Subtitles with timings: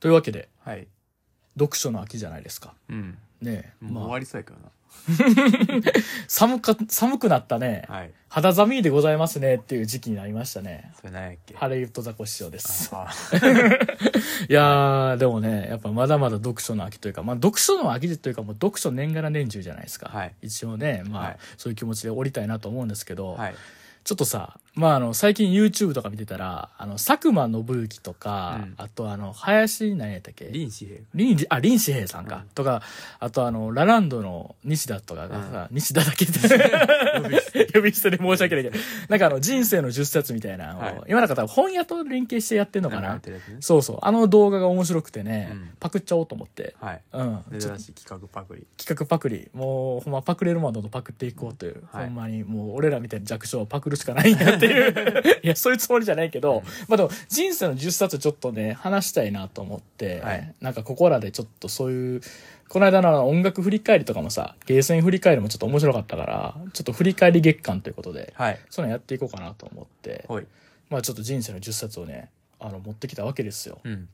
[0.00, 0.86] というわけで、はい。
[1.58, 2.74] 読書の秋じゃないですか。
[2.88, 3.18] うん。
[3.40, 4.70] ねえ、もう終まあ、わりそうやけどな。
[6.28, 7.84] 寒か、寒くなったね。
[7.88, 8.10] はい。
[8.28, 10.92] 肌寒いでございますねっていう時期になりましたね。
[11.00, 11.54] それ何やっけ？
[11.54, 12.90] ハレイトザコ師匠です。
[12.92, 13.08] あ
[14.48, 20.08] いやー、でもね、やっぱまだまだ読書の秋というか、まあ読書の秋というかもう読書年がら年中じゃないですか。
[20.08, 23.54] はい一応ね、まあ、はいそういう気持ちで降りたいなと思うんですけど、はい。
[24.02, 30.48] ちょっとさ、まああの、最近 YouTube とか見てたら、あの、佐久間信之とか、うんあとあの、林何やったっけ？
[30.50, 31.00] 林志平。
[31.14, 32.82] 林、あ、林志平さんか、うんとか、
[33.18, 36.24] あとあの、ラランドの西田とかがさ、西田だけ？
[36.30, 38.76] で呼び捨てで申し訳ないけど、
[39.08, 43.14] なんかあの、人生の10冊みたいなのを、はい今なんか多分本屋と連携してやってんのかな？
[43.14, 43.20] ね
[43.60, 43.98] そうそう。
[44.02, 46.74] あの動画が面白くてね、うんパクっちゃおうと思って。
[46.80, 47.00] はい。
[47.12, 47.44] うん。
[47.58, 48.66] ちょっと珍しい企画パクリ。
[48.76, 49.48] 企画パクリ。
[49.54, 51.82] もう、ほんまパクれるまでどんどんパクっていこうという。
[51.90, 55.40] はいほんまに、もう俺らみたいな弱小をパクるしかないんやっていう。
[55.42, 62.20] いや、そういうつもりじゃないけど、まあでも、人生の10冊ちょっとね、話したいなと思って、はいなんかここらでちょっとそういう、
[62.68, 68.58] この間の音楽振り返りとかもさ、ゲーセン振り返りもちょっと面白かったから、ちょっと振り返り月間ということで、はい。
[68.70, 70.46] そういうのやっていこうかなと思って、ほい。
[70.88, 73.80] まあちょっと人生の10冊をね、あの、持ってきたわけですよ。
[73.84, 74.08] うん。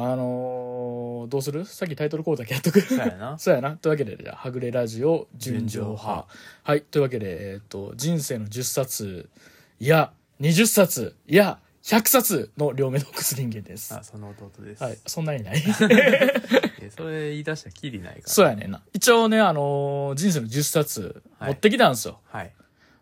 [0.00, 1.64] あのーどうする？
[1.64, 2.80] さっきタイトルコールだけやっとく。
[2.80, 3.72] そうやな そうやな。
[3.76, 6.26] というわけで、じゃあ、はぐれラジオ、純情派純情派。
[6.62, 6.82] はい。
[6.82, 9.28] というわけで、えっ、と、人生の10冊、
[9.80, 13.94] いや、20冊、いや、100冊の両目のクス人間です。
[13.94, 14.82] あ、その弟です。
[14.82, 14.98] はい。
[15.06, 15.62] そんなにない
[16.80, 18.28] えそれ言い出したらきりないから。
[18.28, 18.82] そうやねんな。
[18.92, 22.20] 一応ね、あのー人生の10冊はい持ってきたんですよ。
[22.26, 22.52] はい。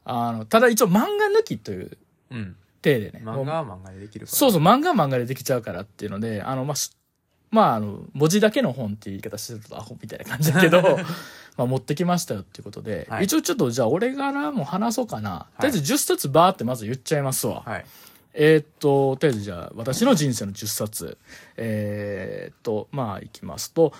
[0.05, 1.99] あの、ただ一応漫画抜きという
[2.31, 2.57] うん。
[2.87, 3.23] 体でね。
[3.25, 4.37] 漫画は漫画でできるから。
[4.37, 6.93] そうそう、漫画は漫画でできちゃうからっていうので、あの、まあ、し
[7.51, 10.83] まあ、あの、文字だけの本っていう言い方してるとアホみたいな感じだけど、
[11.57, 15.47] まあ、持ってきましたよっていうことで、はい一応ちょっとじゃあ俺からも話そうかな。
[15.59, 17.63] とりあえず10冊バーってまず言っちゃいますわ。
[17.65, 17.87] はい。
[18.35, 21.17] えーっと、とりあえずじゃあ私の人生の10冊。
[21.57, 23.95] えーっと、まあ、いきますと、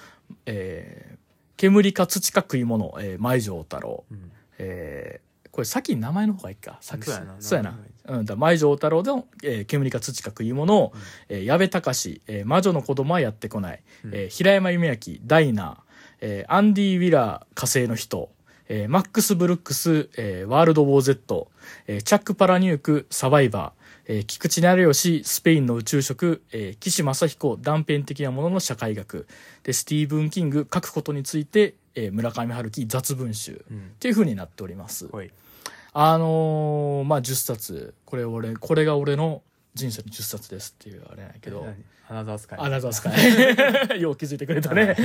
[0.45, 1.19] えー、
[1.57, 4.05] 煙か土か食い物、えー、舞城太郎。
[4.11, 4.33] うん。
[4.59, 5.26] えー
[5.57, 6.77] これ先に名前の方がいいか。
[6.83, 7.11] 作詞。
[7.11, 7.17] そ
[7.57, 8.27] うやなそうん。
[8.27, 10.93] だ舞城太郎の、えー煙か土か食い物、
[11.31, 14.15] えー矢部隆、えー魔女の子供はやってこない、うん。
[14.15, 15.77] えー平山夢明、ダイナー、
[16.21, 18.29] えーアンディ・ウィラー、火星の人、
[18.69, 21.51] えーマックス・ブルックス、えーワールド・ウォー・ゼット、
[21.87, 29.27] えーチャック・パラニューク、サバイバー、えー菊池成吉、スペインの宇宙食、えー岸正彦、断片的なものの社会学、
[29.63, 33.79] で、スティーブン・キング、書くことについて、えー村上春樹、雑文集、うん。
[33.79, 35.09] っていう風になっております。
[35.09, 35.31] ほい。
[35.99, 37.95] あのーまあ、10冊。
[38.05, 39.43] これ俺、これが俺の
[39.75, 41.75] 人生の10冊ですっていうあれやけど、何？
[42.05, 42.59] 花沢スカイ。
[42.61, 43.11] アナザースカ
[43.97, 44.01] イ。
[44.01, 44.97] よう気づいてくれたね。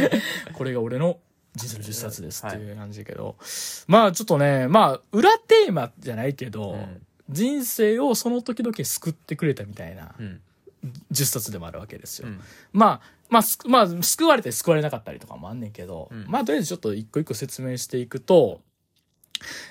[0.53, 1.19] これが俺の
[1.55, 3.35] 人生の10冊ですっていう感じだけど、
[3.87, 10.41] まあちょっとね、まあ裏テーマじゃないけど、うん人生をその時々救ってくれたみたいなうん。
[11.13, 12.27] 10冊でもあるわけですよ。
[12.27, 12.41] うん。
[12.73, 18.59] まあ、まあ、すまあ、救われて救われなかったりとかもあんねんけど、うんまあ、とりあえずちょっと一個一個説明していくと、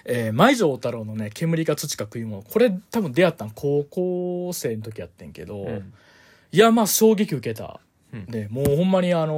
[0.04, 5.92] えー、舞城太郎のね、煙か土か食い物、これ多分出会ったの高校生の時やってんけど、うん。
[6.52, 7.80] いや、まあ、衝撃受けた。
[8.12, 9.34] うんで、もうほんまにあの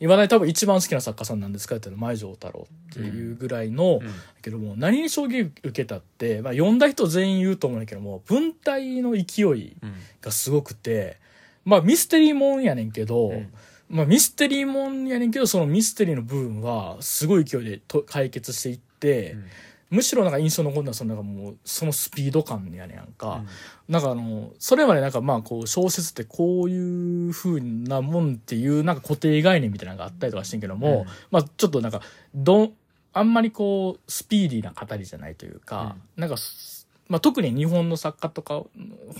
[0.00, 4.10] ー、いまだに多分一番好きな作家さんなんですかって言ったら舞城太郎っていうぐらいの、うん
[4.42, 9.94] けども、何に衝撃受けたって、まあ、読んだ人全員言うと思うんだけども、文体の勢いうん。
[10.20, 11.16] がすごくて、
[11.64, 13.52] まあミステリーもんやねんけど、うん
[13.94, 19.44] まあミステリーもんやねんけど、そのミステリーの部分はすごい勢いでと解決していって、うん
[19.90, 23.44] むしろなんか印象に残るのはそのなんかもうそのスピード感やねんやんか。
[23.88, 32.00] なんかあの、それまでなんかまあこう小説ってこういう風なもんっていうなんか固定概念みたいなのがあったりとかしてんけども、うんまあちょっとなんか、
[32.34, 32.72] どん、
[33.12, 38.64] あんまりこうスピーディーな語りじゃないというか、なんかす、まあ特に日本の作家とか、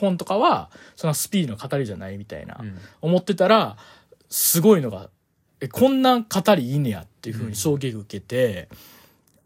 [0.01, 2.79] 本とかは、そんなスピーディーな語りじゃないみたいな、うん。
[3.03, 3.77] 思ってたら、
[4.34, 5.11] すごいのが、
[5.61, 8.69] え、こんな語りいいねやっていう風に衝撃を受けて、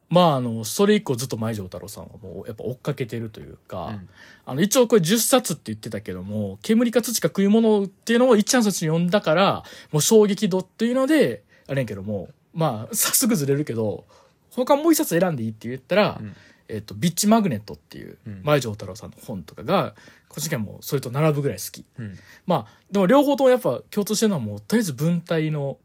[0.09, 4.09] まああの、それ以降ずっと舞城太郎さんはもうやっぱ追っかけてるというか、うん。
[4.47, 9.63] あの、一応これ10冊って言ってたけども、煙か土か食い物っていうのを一冊に読んだから、
[9.93, 14.07] もう衝撃度っていうので、あれやけども、まあ、早速ずれるけど、
[14.53, 16.35] 他もう一冊選んでいいって言ったら、うん。
[16.69, 19.95] えっと、ビッチマグネットっていううん、舞城太郎さんの本とかが、
[20.29, 21.85] 個人的にはもうそれと並ぶぐらい好き。
[21.99, 22.19] うん。
[22.47, 25.79] まあ、でも両方ともやっぱ共通してるのはもう、とりあえず文体の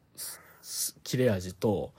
[0.61, 1.91] す切れ味と、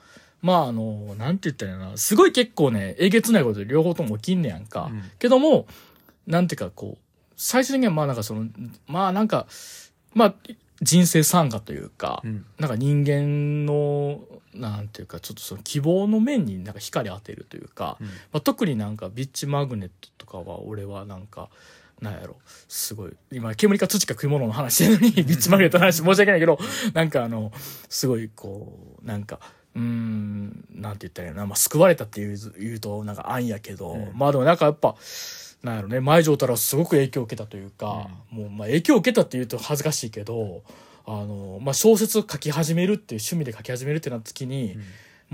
[0.42, 4.90] まああの、なんて言ったらいいのかな、すごい結構ね、えげつないことで両方とも起きんねやんか。
[4.92, 5.66] うんけども、
[6.26, 7.04] なんていうかこう、
[7.36, 8.46] 最終的にはまあなんかその、
[8.86, 9.46] まあなんか、
[10.12, 10.34] まあ、
[10.80, 12.44] 人生参加というか、うん。
[12.58, 14.20] なんか人間の、
[14.54, 21.48] なんていうか、ちょっとその希望の面になんか光当てるというか、うんまあ、特になんかビッチマグネットとかは俺はなんか、
[22.00, 22.36] なんやろ、
[22.68, 26.58] すごい、今、煙か土か食い物の話してるのに、ビッチマグネットの話申し訳ないけど、
[26.92, 27.52] なんかあの、
[27.88, 29.40] すごいこう、なんか、
[29.74, 34.10] うーん、なんて言ったらいいのかな、まあ、救われたっていう言うと、なんか暗やけど、うん。
[34.14, 34.96] まあでもなんかやっぱ、
[35.62, 40.62] なんやろね、前城太郎すごく影響を受けたというか、もう、まあ影響を受けたって言うと恥ずかしいけど、
[41.06, 44.78] あの、まあ小説を書き始めるっていう、趣味で書き始めるってなった時に、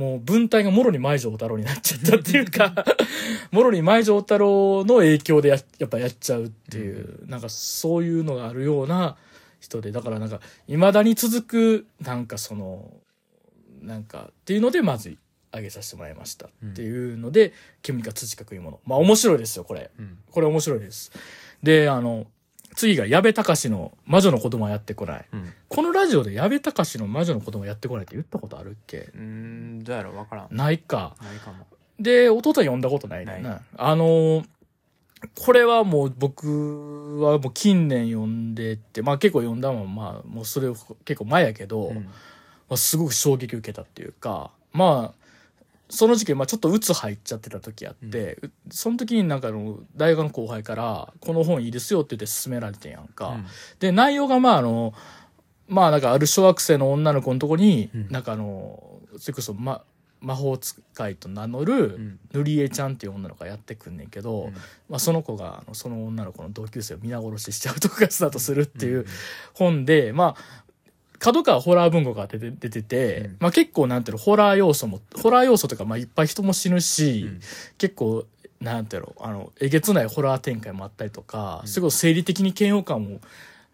[0.00, 2.72] もう文体がもろに前城太郎になっちゃったっていうか、
[3.52, 9.18] もろに前城太郎の影響でややっぱやっちゃうっていう、なんかそういうのがあるような
[9.60, 12.90] 人で、だからなんか、未だに続く、なんかその、
[13.82, 15.18] なんかっていうのでまず
[15.50, 18.80] 挙げさせてもらいましたっていうので、煙か土か食い物。
[18.86, 19.90] まあ面白いですよ、これ。
[19.98, 21.12] うんこれ面白いです。
[21.62, 22.26] で、あの、
[22.74, 25.26] 次が矢部隆の魔女の子供はやってこない。
[25.32, 29.10] うんこのラジオで矢部隆の魔女の子供はやってこないって言ったことあるっけ？
[29.14, 31.16] うーんどうやろ分からんないか。
[31.22, 31.66] ないかも
[31.98, 33.62] で、弟は読んだことないねんなな。
[33.76, 34.46] あのー
[35.38, 40.68] これはもう僕はもう近年読んでて、まあ結構読んだもん、まあもうそれ
[41.04, 42.02] 結構前やけど、うんま
[42.70, 45.19] あ、すごく衝撃受けたっていうか、まあ、
[45.90, 53.28] その時期、まあちょっと鬱入っちゃってた時あって、うその時になんかあの、大学の後輩から、この本いいですよって言って勧められてんやんか。
[53.28, 53.46] うん。
[53.80, 54.94] で、内容がまああの、
[55.68, 58.08] まあなんかある小学生の女の子のとこに、うん。
[58.10, 59.82] なんかあの、それこそ、ま、
[60.20, 62.20] 魔法使いと名乗る、うん。
[62.32, 64.54] 塗り絵ちゃんっていう女の子がやってくんねんけど、うん。
[64.88, 69.06] まあ、その子がその女の子の同級生を皆殺ししちゃうとこがスタートするっていう
[69.54, 70.69] 本で、まあ
[71.20, 73.36] 角川ホラー文庫が出て出てて、うん。
[73.40, 77.40] まあ、結構なんていうのホラー要素もホラー要素とかまあいっぱい人も死ぬし、うん。
[77.78, 78.24] 結構
[78.60, 81.68] なんていうのあのえげつないホラー展開もあったりとか、うん。
[81.68, 83.20] すごい生理的に嫌悪感も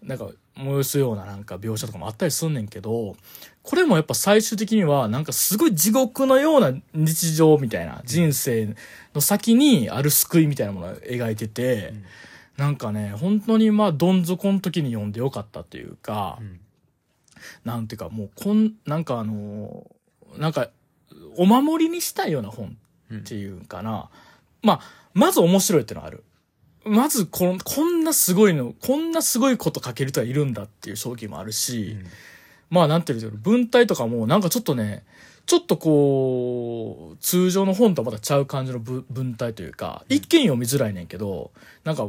[0.02, 3.14] なんか催すようななんか描写とかもあったりすんねんけど
[3.62, 8.74] これもやっぱ最終的にはなんかすごい地獄のような日常みたいな人生
[9.14, 12.04] の先にある救いみたいなものを描いてて、うん。
[12.56, 16.60] なんかね本当にまあどん底の時に読んでよかったっていうか、うん
[17.64, 19.90] なんていうかもうこんなんかあの
[20.38, 20.68] なんか
[21.36, 22.76] お守りにしたいような本
[23.10, 23.64] うんっていうん。
[23.64, 24.08] かな。
[24.62, 24.80] まあ、
[25.14, 26.24] まず面白いってのはある。
[26.84, 31.96] まずこの、こんなすごいの、こんなすごいこと書ける人はいるんだっていう衝撃もあるし、
[32.70, 35.04] まあなんていうの、文体とかもなんかちょっとね、
[35.46, 41.52] ちょっとこう、通常の本とはまたちゃう感じの文文体というか、一見読みづらいねんけど、
[41.84, 42.08] なんか、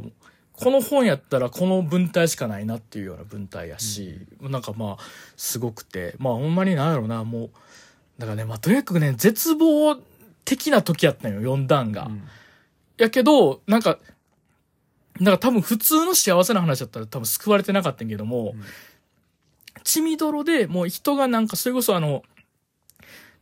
[0.57, 5.03] この本やったらこの文体しかないなっていうような文体やし、なんかまあ、
[5.37, 7.49] すごくて、まあほんまになんやろうな、もう、
[8.17, 9.97] だからね、まあとにかくね、絶望
[10.43, 12.07] 的な時やったんよ、読んだんが。
[12.07, 12.23] うん
[12.97, 13.99] やけど、なんか、
[15.19, 18.63] なんか多分普通の幸せな話だったら多分救われてなかったんやけども、うん
[19.83, 22.23] 血みどろでもう人がなんかそれこそあの、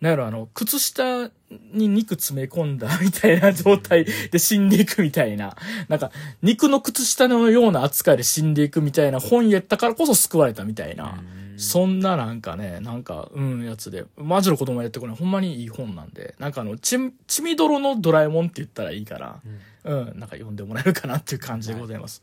[0.01, 1.29] なんやろあの、靴下
[1.73, 5.55] に肉詰め込んだみたいな状態で死んでいくみたいな、
[5.87, 6.11] なんか
[6.41, 11.19] 肉の靴下のような扱いで死んでいくみたいな本やったからこそ救われたみたいな。
[11.39, 11.45] うん。
[11.57, 16.97] そんななんかね、なんか、うん、やつで、魔女の子供やってこない、ほんまにいい本なんで、なんかあの、ち、
[17.27, 19.39] ちみどろのドラえもんって言ったらいいから、
[19.85, 19.97] うん。
[19.97, 22.21] うん、なんか読んでもらえるかなっていう感じでございます。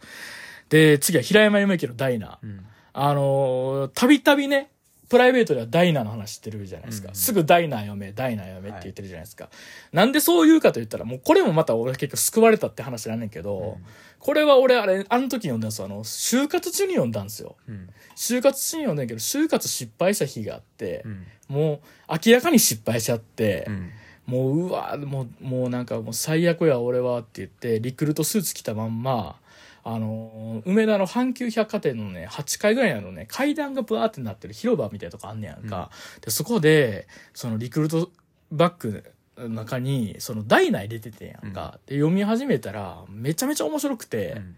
[0.68, 2.46] で、次は平山夢家のダイナー。
[2.46, 2.66] うん。
[2.94, 4.68] あのーたびたびね、
[5.12, 7.08] プライベートではダイナーの話してるじゃないですか。
[7.10, 9.50] うんすぐダイナー読め、ダイナー読めって言ってるじゃないですか。
[9.92, 13.76] なんでそう言うかと言ったら、もうこれもまた俺結構救われたって話なんねんけど、
[14.18, 15.84] これは俺あれ、あの時読んだんですよ。
[15.84, 17.56] あの、就活中に読んだんですよ。
[17.68, 23.90] うん就活中に読んだんやけど、就活失敗した日があってう、んもう明らかに失敗しちゃって、うん
[24.24, 29.36] もう、うわ、もう、もうなんかもう最悪や俺はって言って、リクルートスーツ着たまんま、
[29.84, 35.90] あのー、梅田の阪急百貨店のね、8階ぐらいのね、階段がブワーってなってる広場みたいなとこあんねやんか。
[36.20, 38.10] で、そこで、そのリクルート
[38.50, 39.04] バッグ
[39.36, 41.78] の中に、そのダイナー入れててんやんか。
[41.86, 44.56] で、読み始めたら、めちゃめちゃ面白くて、うん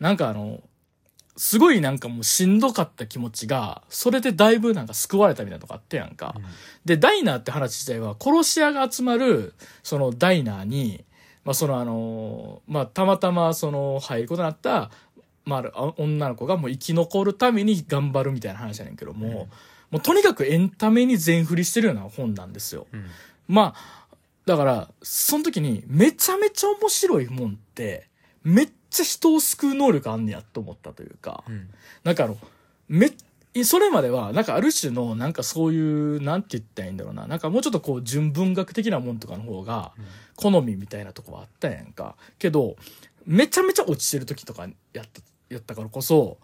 [0.00, 0.60] なんかあの、
[1.36, 6.34] すごいなんかもうしんどかった気持ちが、それでだいぶなんか救われたみたいなとこあってやんか。
[6.84, 11.04] で、ダイナーって話自体は、殺し屋が集まる、そのダイナーに、
[11.48, 14.90] まあそのあの、まあたまたまその入ることになった、
[15.46, 19.34] まああ女の子がもう生き残るために頑張るみたいな話やねんけども、うん。
[19.34, 19.48] も
[19.94, 22.86] うとにかくエンタメに全振りしてるような本なんですよ。
[22.92, 23.06] うん。
[23.48, 24.08] まあ、
[24.44, 28.10] だから、その時に、めちゃめちゃ面白いもんって、
[28.44, 31.70] めっちゃ人を救う能力あんねやと思ったというか、うん。
[32.04, 32.36] なんかあの、
[32.88, 33.10] め
[33.64, 37.26] それまでは、なんかある種の、なんかそういう、なんて言ったらいいんだろうな。
[37.26, 39.92] なんかもうちょっとこう、純文学的なもんとかの方が、
[40.36, 42.16] 好みみたいなとこはあったやんか。
[42.38, 42.76] けど、
[43.26, 46.38] めちゃめちゃ落ちてる時とかやった、やったからこそ、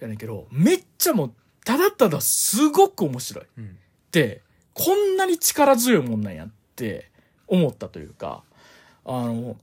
[0.00, 1.32] やねんけど、めっちゃもう、
[1.64, 3.44] ただただすごく面白い。
[3.58, 4.42] うんって、
[4.74, 7.10] こんなに力強いもんなんやって
[7.46, 8.42] 思ったというか、
[9.06, 9.56] あの、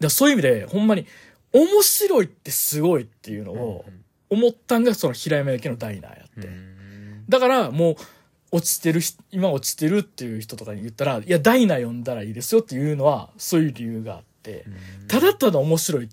[0.00, 1.06] だそういう意味で、ほんまに、
[1.52, 3.84] 面白いってすごいっていうのを
[4.32, 6.48] 思ったんがその平山由紀のダイナーやって。
[7.28, 7.96] だからもう、
[8.54, 14.64] 落ちてる人、今落ちてるっていう人とかに言ったら、いや、ダイナ読んだらいいですよっていうのは、そういう理由があって、
[15.08, 16.08] ただただ面白い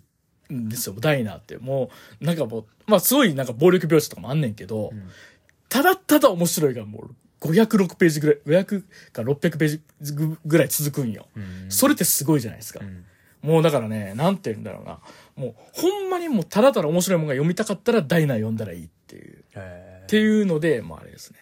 [0.53, 1.57] んですよ、ダイナーって。
[1.57, 1.89] も
[2.21, 4.91] う、なんかもう、まあすごいなんか暴力描写とかもあんねんけど、
[5.67, 9.67] ただただ面白いがもう、506ページぐらい、500か600ペー
[10.01, 10.13] ジ
[10.45, 11.27] ぐらい続くんよ。
[11.69, 12.81] それってすごいじゃないですか。
[13.41, 14.99] もうだからね、なんて言うんだろうな。
[15.35, 19.43] もう、ほんまにもうただただ面白いものが読みたかったらダイナー読んだらいいっていう。
[20.03, 21.39] っていうので、まああれですね。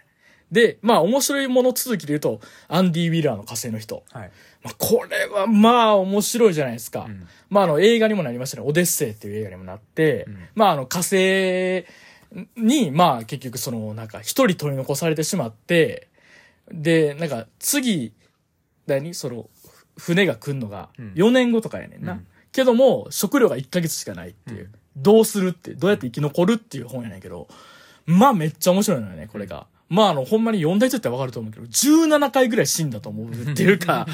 [0.51, 4.03] で、まあ面白いもの続きで言うと、アンディ・ウィラーの火星の人。
[4.11, 4.31] はい。
[4.63, 7.05] まあこれはまあ面白いじゃないですか。
[7.07, 8.63] うんまああの映画にもなりましたね。
[8.65, 11.85] オデッセイっていう映画にもなって、うんまああの火星
[12.55, 16.09] に、まあ結局そのなんか一人取り残されてしまって、
[16.71, 18.13] で、なんか次、
[18.85, 19.56] 何その、ふ
[19.97, 22.13] 船が来んのがうん4年後とかやねんな。
[22.13, 24.63] うんけども、食料が1ヶ月しかないっていう。
[24.63, 27.47] うんどうするって、どうやって生き残るっていう本やねんけど、
[28.07, 29.67] まあめっちゃ面白いのよね、これが。
[29.89, 34.07] まああの、ほんまに読んだ人ってわかると思うけど、17回ぐらい死んだと思うっていうか、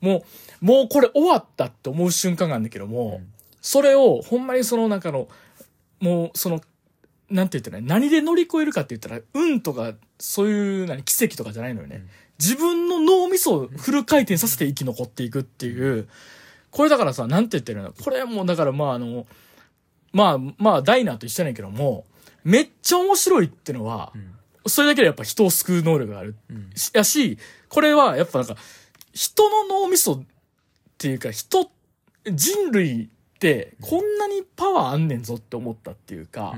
[0.00, 0.24] も
[0.62, 5.28] う、もうこれ終わったって思う瞬間があるんだけども、うんそれをほんまにそのなんかの、
[6.00, 6.60] もうその、
[7.30, 12.04] なんて言ったらいい何で乗り越えるかって言ったら、運とか、そういう、何、奇跡とかじゃないのよね。
[12.38, 16.08] うん自分の脳みそをフル回転させて生き残っていくっていう、
[16.72, 17.92] これだからさ、なんて言ってるの？
[17.92, 19.26] これもうだからまああの、
[20.12, 22.04] まあまあダイナーと一緒やねんけども、
[22.42, 24.12] めっちゃ面白いってのは、
[24.66, 26.34] それだけでやっぱ人を救う能力がある。
[26.94, 28.56] やし、これはやっぱなんか、
[29.12, 30.22] 人の脳みそっ
[30.98, 31.70] ていうか、人、
[32.24, 33.08] 人類っ
[33.38, 36.56] てこんなにパワーあんねんぞって思ったっていうか、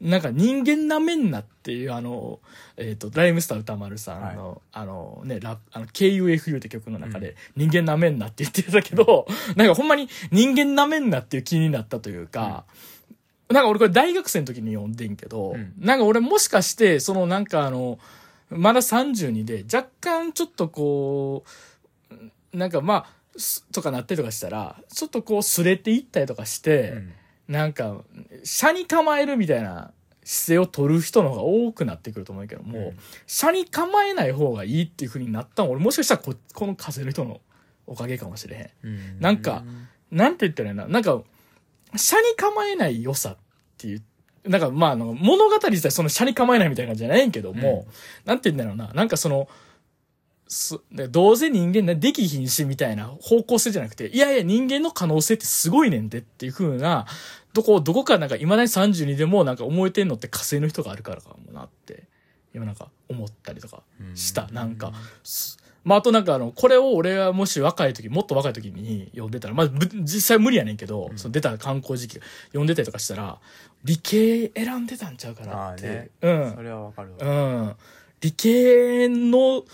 [0.00, 2.40] なんか人間なめんなっていうあの、
[2.76, 12.64] えっ、と、ライムスター歌丸さんの、あのね、ラあの、KUFU って曲の中で、人間なめんなって言ってたけど、 なんかほんまに人間なめんなっていう気になったというか、
[13.48, 15.72] なんか俺これ大学生の時に読んでんけど、うん。
[15.78, 17.98] なんか俺もしかして、そのなんかあの、
[18.50, 21.44] まだ32で若干ちょっとこ
[22.52, 27.12] う、なんかまあ、すとかなってとかしたら、ちょっとこうすれていったりとかして、うん
[27.48, 28.02] なんか、
[28.42, 29.92] 車に構えるみたいな
[30.24, 32.98] 姿勢を取る人の方が多くなってくると思うけども、うん。
[33.26, 37.40] 車に構えない方がいいっていう風になったの俺もしかしたらここの風の人の
[37.86, 38.90] おかげかもしれへん。
[38.90, 39.20] うん。
[39.20, 39.62] なんか
[40.10, 41.22] なんて言ったらいいな、なんか、
[41.96, 43.36] 車に構えない良さっ
[43.76, 44.02] ていう、
[44.44, 47.86] なんかまああの、物語自体その車に構えないみたいな感じじゃないんけども、
[48.24, 49.48] なんて言うんだろうな、なんかその、
[50.46, 57.06] すでどうせ人間なできひんしみたいな方向性じゃなくて、いやいや人間の可能性ってすごいねんでっていう風な、
[57.54, 62.04] どこ、どこかなんか未だに32でもなんか思えてんのって火星の人があるからかもなって、
[62.54, 63.82] 今なんか思ったりとか
[64.14, 64.48] した。
[64.52, 73.38] なんか、すまあ、あとなんかあの、これを俺はもし若い時、もっと若い時に読んでたら、まあ、ぶ実際無理やねんけど、その出た観光時期読んでたりとかしたら、
[73.84, 75.82] 理系選んでたんちゃうかなって。
[75.82, 76.62] ねうんそ。
[76.62, 77.76] れはわかるわうん。
[78.20, 79.64] 理系の、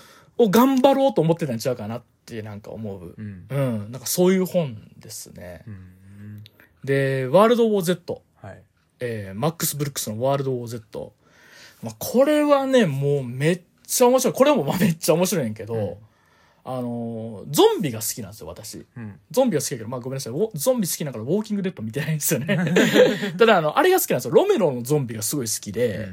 [0.42, 3.14] を頑張ろうと思ってたんちゃうかなってなんか思う。
[3.16, 3.54] うんう
[3.88, 3.92] ん。
[3.92, 5.62] なんかそういう本ですね。
[5.66, 5.94] うん
[6.82, 8.23] で、ワールドウォー Z。
[8.40, 8.62] はい
[9.00, 11.12] えーマックス・ブルックスのワールドウォー Z。
[11.82, 14.35] まあ、これはね、もうめっちゃ面白い。
[14.35, 15.94] これもまあめっちゃ面白いねんけど、うん
[16.62, 18.87] あのーゾンビが好きなんですよ、私。
[18.97, 20.32] うんゾンビが好きだけど、まあごめんなさい。
[20.54, 22.56] ゾンビ好きだからウォーキングデッド見てないんですよね。
[23.38, 24.30] ただ、あの、あれが好きなんですよ。
[24.32, 26.09] ロメロのゾンビがすごい好きで、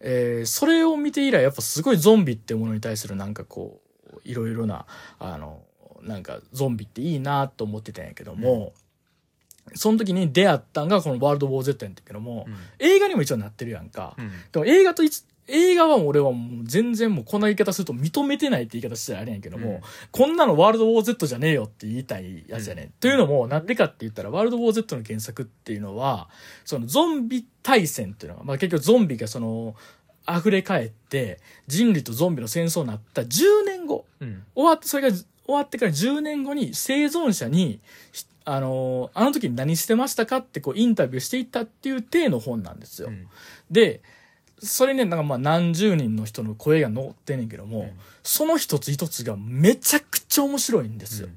[0.00, 3.80] えーそれを見て以来、やっぱすごいゾンビってものに対するなんかこ
[4.14, 4.86] う、いろいろな、
[5.18, 5.62] あの、
[6.02, 8.72] なんかゾンビっていいなと思ってたんやけども、
[9.74, 12.56] その時に出会ったんがこのワールドウォー Z やったけども、うん。
[12.78, 14.14] 映画にも一応なってるやんか。
[14.18, 14.30] うん。
[14.50, 15.02] でも映画と
[15.50, 19.80] 映画は俺はもう全然もうこんな言い方すると認めてないって言い方したらあれやんけども、うん。
[20.10, 22.84] こんなのワールドウォー Z じゃねえよって言いたいやつやね。
[22.84, 22.90] ん。
[23.00, 26.28] というのも、なんでかって言ったら、ワールドウォー Z の原作っていうのは、
[26.64, 29.74] そのゾンビ対戦っていうのが、まあ結局ゾンビがその、
[30.28, 33.22] 溢れ返って、人類とゾンビの戦争になった。
[33.22, 34.42] 10年後、うん。
[34.54, 37.80] 終わって、それが終わってから10年後に生存者に、
[38.12, 43.08] ひあのーあの時に何してましたかってこうインタビューしていったっていう体の本なんですよ。
[43.08, 43.26] うん。
[43.70, 44.02] で、
[44.62, 47.90] それね、なんかまあ何十人の人の声が載ってんねんけども、うん
[48.22, 51.28] その一つ一つがめちゃくちゃ面白いんですよ。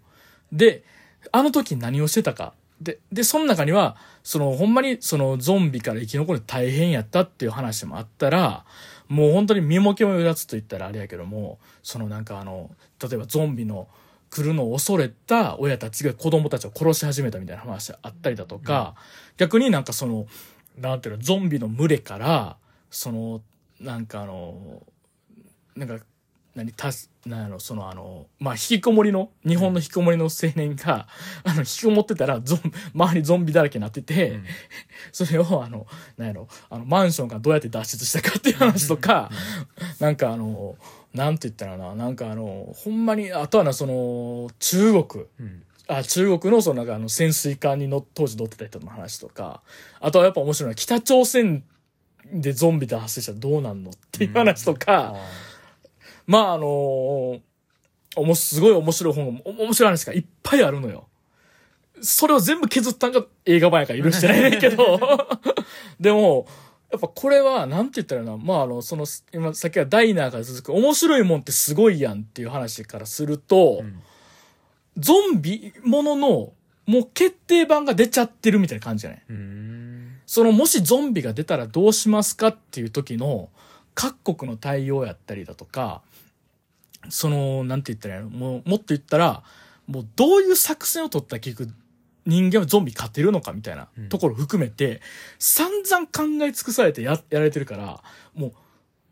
[0.51, 0.83] で、
[1.31, 2.53] あの時何をしてたか。
[2.81, 8.65] で、で、その中には、その、ほんまに、その、ゾンビから生き残るの大変やったっていう話もあったら、
[9.07, 12.69] もう本当に身も気もよだつと言ったらあれやけども、そのなんかあの、
[13.01, 13.87] 例えばゾンビの
[14.29, 18.95] 来るのを恐れた親たちが子供たちを殺し始めたみたいな話あったりだとか、
[19.37, 20.25] 逆になんかその、
[20.77, 22.57] なんていうの、ゾンビの群れから、
[22.93, 23.41] その、
[23.81, 24.83] なんかあの、
[25.75, 26.05] なんか、
[26.55, 26.91] 何た
[27.25, 31.07] なんやろそのあのまあ引きこもりの日本の引きこもりの青年が、
[31.43, 32.59] あの引きこもってたらゾン
[32.93, 34.45] 周りゾンビだらけになってて、うん。
[35.11, 39.31] それをあのなんやろあのマンションがどうやって脱出したかっていう話とか、
[39.99, 40.75] なんかあの
[41.11, 45.25] なんて言ったらななんかあのほんまにあとはなその中国。
[45.39, 45.63] うん。
[45.85, 49.61] あ中国のそのなんかあの潜水艦にの当時乗ってた人の話とか
[49.99, 51.61] あとはやっぱ面白いのは北朝鮮
[52.33, 55.15] でゾンビで発生したらどうなんのっていう話とか、
[56.25, 57.41] まああのお
[58.25, 61.07] もすごい面白い本面白い話がいっぱいあるのよ。
[62.01, 64.99] それを全部削ったんが映画版やから許してないねんけど。
[65.99, 66.47] でも、
[66.91, 74.01] やっぱこれは、なんて言ったらいいのまああの、その、今、さっきはダイナーから続く面白いもんってすごいやんっていう話からすると、うん。
[74.97, 76.53] ゾンビものの、
[76.85, 79.23] もう決定版が出ちゃってるみたいな感じじゃない？
[79.29, 83.49] うんそのもしゾンビが出たらどうしますかっていう時の
[83.93, 86.01] 各国の対応やったりだとか、
[87.07, 88.31] その、なんて言ったらいいの？
[88.31, 89.43] もう、もっと言ったら、
[89.85, 91.71] もうどういう作戦を取ったら結局
[92.25, 95.01] 人間はゾンビ勝てるのかみたいなうんところを含めて、
[95.37, 98.01] 散々考え尽くされてややられてるから、
[98.33, 98.53] もう、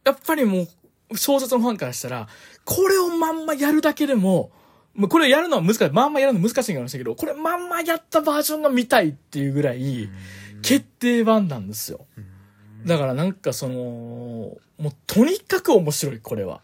[0.04, 0.66] やっぱりも
[1.12, 2.28] う、小説のファンからしたら、
[2.66, 4.50] これをまんまやるだけでも、
[4.96, 5.92] もうこれやるのは難しい。
[5.92, 10.10] まんまやるの難しいかもしれないけど、これまんまやったバージョンが見たいっていうぐらい、
[10.62, 12.06] 決定版なんですよ。
[12.86, 16.62] だからなんかその、もうとにかく面白い、これは。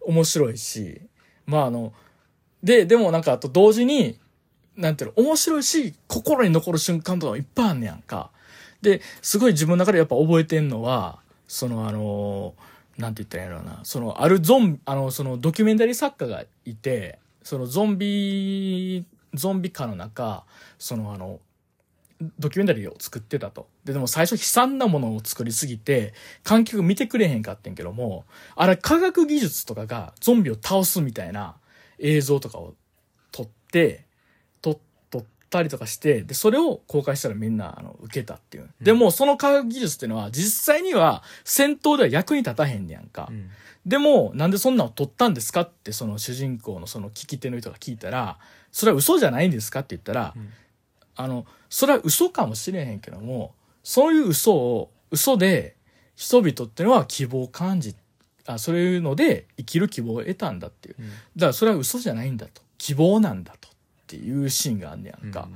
[0.00, 1.00] 面白いし、
[1.46, 1.92] まああの、
[2.62, 4.18] で、でもなんかあと同時に、
[4.76, 8.30] なんていうの、面白いし、心に残る瞬間とかもいっぱいあんねやんか。
[8.80, 12.54] で、すごい自分の中でやっぱ覚えてんのは、そのあの、
[12.98, 20.44] なんて言ったらいいんやろうな、そのあるゾンビ、あの、そのドキュメンタリー作家がいて、そのゾンビ、ゾンビ化の中、
[20.78, 21.40] そのあの、
[22.38, 23.68] ドキュメンタリーを作ってたと。
[23.84, 26.14] で、でも最初悲惨なものを作りすぎて、
[26.44, 28.24] 観客見てくれへんかってんけども、
[28.56, 31.56] あれ科学技術とかがゾンビを倒すみたいな
[31.98, 32.74] 映像とかを
[33.30, 34.06] 撮って、
[34.60, 34.78] 撮
[35.10, 38.70] 撮ったりとかして、で、それを公開したらみんな、あの、受けたっていう。
[38.80, 43.28] でも、その科学技術っていうのは、実際には戦闘では役に立たへんねやんか。
[43.30, 43.50] うん
[43.84, 48.38] でも、なんでそんなの撮ったんですかって、その主人公のその聞き手の人が聞いたら、
[48.70, 50.50] それは嘘じゃないんですかって言ったら、うん
[51.14, 55.74] あの、それは嘘かもしれへんけども、そういう嘘を、嘘で、
[56.14, 57.96] 人々っていうのは希望を感じ、
[58.44, 60.96] あ、そういうので生きる希望を得たんだっていう。
[60.98, 62.60] うんだからそれは嘘じゃないんだと。
[62.76, 63.68] 希望なんだと。
[63.68, 63.72] っ
[64.06, 65.48] ていうシーンがあんねやんか。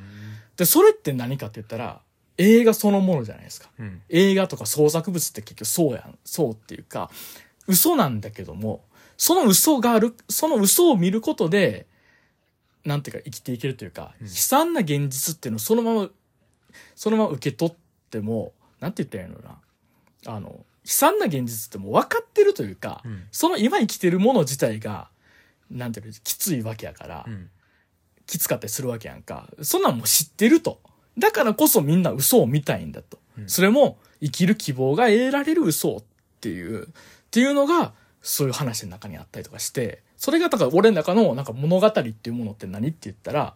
[0.57, 2.00] で、それって何かって言ったら、
[2.38, 3.68] 映画そのものじゃないですか。
[3.79, 6.18] うん映画とか創作物って結局そうやん。
[6.24, 7.11] そうっていうか、
[7.66, 8.87] 嘘なんだけども、
[9.18, 11.87] その嘘がある、その嘘を見ることで、
[12.87, 16.09] なんていうか生きていけるというか、うん悲惨な現実っていうのをそのまま、
[16.94, 17.75] そのまま受け取っ
[18.11, 19.59] ても、なんて言ったらいいのか
[20.25, 20.35] な。
[20.35, 25.09] あの、悲惨な現実ってもう分かってるというか、うんその今生きてるもの自体が、
[25.70, 27.51] なんていうの、きついわけやから、うん
[28.27, 29.49] きつかったりするわけやんか。
[29.62, 30.81] そんなんもう知ってると。
[31.16, 33.18] だからこそみんな嘘を見たいんだと。
[33.38, 36.05] うんそれも生きる希望が得られる嘘っ
[36.40, 36.88] ていう、っ
[37.31, 43.55] ていうのが、そういう話の中にあったりとかして、それがだから俺の中のなんか物語っていうものって何って言ったら、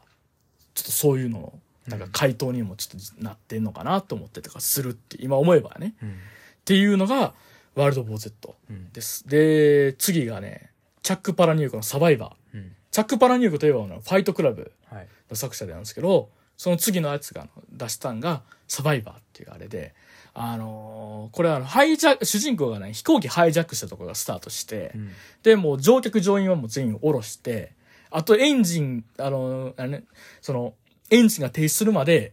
[0.74, 1.52] ちょっとそういうのの、
[1.88, 5.94] なんか回答にもちょっとなってんのかなと思ってとかするって、今思えばね。
[6.02, 6.16] うん
[6.60, 7.34] っていうのが、
[7.74, 9.26] ワールド・ボー・ゼットうんです。
[9.26, 10.70] で、次がね、
[11.02, 12.58] チャック・パラニュークのサバイバー。
[12.58, 19.94] うんチャック・パラニュークといえばファイトクラブはいの作者なんですけど、その次のやつが出したんが、サバイバーっていうあれで、
[20.42, 20.90] あのー
[21.32, 25.10] これはハイジャ主人公がね、飛行機ハイジャックしたところがスタートして、うん。
[25.42, 27.74] で、もう乗客乗員はもう全員降ろして、
[28.10, 30.04] あとエンジン、あのーあれね、
[30.40, 30.74] その、
[31.10, 32.32] エンジンが停止するまで、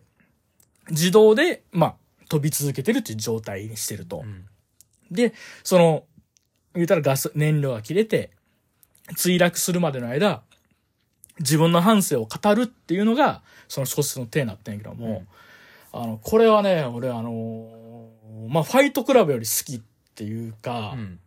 [0.89, 1.95] 自動で、まあ、
[2.29, 4.23] 飛び続けてるっていう状態にしてると。
[4.23, 4.45] うん。
[5.11, 6.05] で、その、
[6.73, 8.31] 言うたらガス、燃料が切れて、
[9.17, 10.43] 墜落するまでの間、
[11.39, 15.25] 自分の半生を語るっていうのが、その小説のテーマになってんやけども、
[15.91, 17.76] あの、これはね、俺あのー
[18.47, 19.81] まあ、ファイトクラブより好きっ
[20.15, 21.19] ていうか、うん。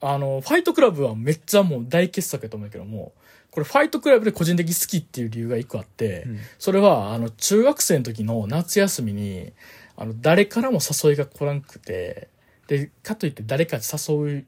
[0.00, 3.12] あの、ファイトクラブはめっちゃもう大傑作やと思うけども、
[3.50, 6.38] これファイトクラブで個人的に好きっていう理由が一個あって、うん。
[6.58, 9.52] それは、あの、中学生の時の夏休みに、
[9.96, 12.28] あの、誰からも誘いが来なくて、
[12.66, 14.46] で、かといって誰か誘う、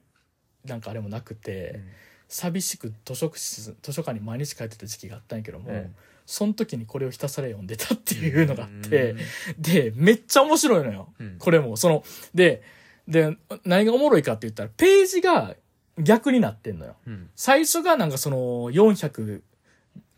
[0.69, 1.81] なんかあれもなくて、
[2.29, 5.95] 寂しく図書室、図書館に毎日帰ってた時期があったんやけども、うん
[6.29, 9.17] その時にこれをひたすら読んでたっていうのがあって、
[9.59, 11.09] で、めっちゃ面白いのよ。
[11.19, 11.37] うん。
[11.39, 12.63] これも、その、で、
[13.09, 15.57] で、何がおもろいかって言ったら、ページが
[15.97, 16.97] 逆になってんのよ。
[17.07, 17.31] うん。
[17.35, 18.37] 最初がなんかその
[18.71, 19.41] 400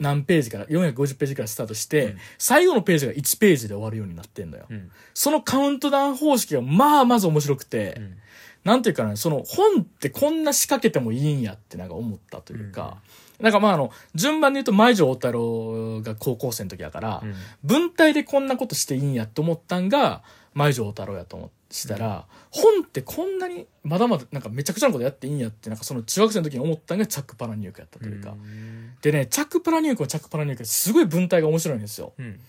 [0.01, 2.19] 何ページから、450ページからスタートして、うん。
[2.39, 4.67] 最後のページが1ページで終わるようになってんのよ。
[4.69, 4.91] うん。
[5.15, 8.17] そのカウントダウン方式がまあまず面白くて、うん
[8.65, 12.99] なんていうかな、その本ってこんな仕掛けてもいいんやってなんか思ったというか、
[13.41, 17.35] なんかまああの、順番で言うと前城大太郎が高校生の時だから、うん。
[17.65, 28.33] 文体でこんなことしていいんやって思ったんが、前城大太郎やと思したら、本ってこんなにまだまだなんかめちゃくちゃなことやっていいんやって、なんかその中学生の時に思ったんがチャック・パラニュークやったというか。
[28.33, 28.93] うん。
[29.01, 32.13] でね、チャック・パラニュークはチャック・パラニュークですごい文体が面白いんですよ。
[32.19, 32.41] うん。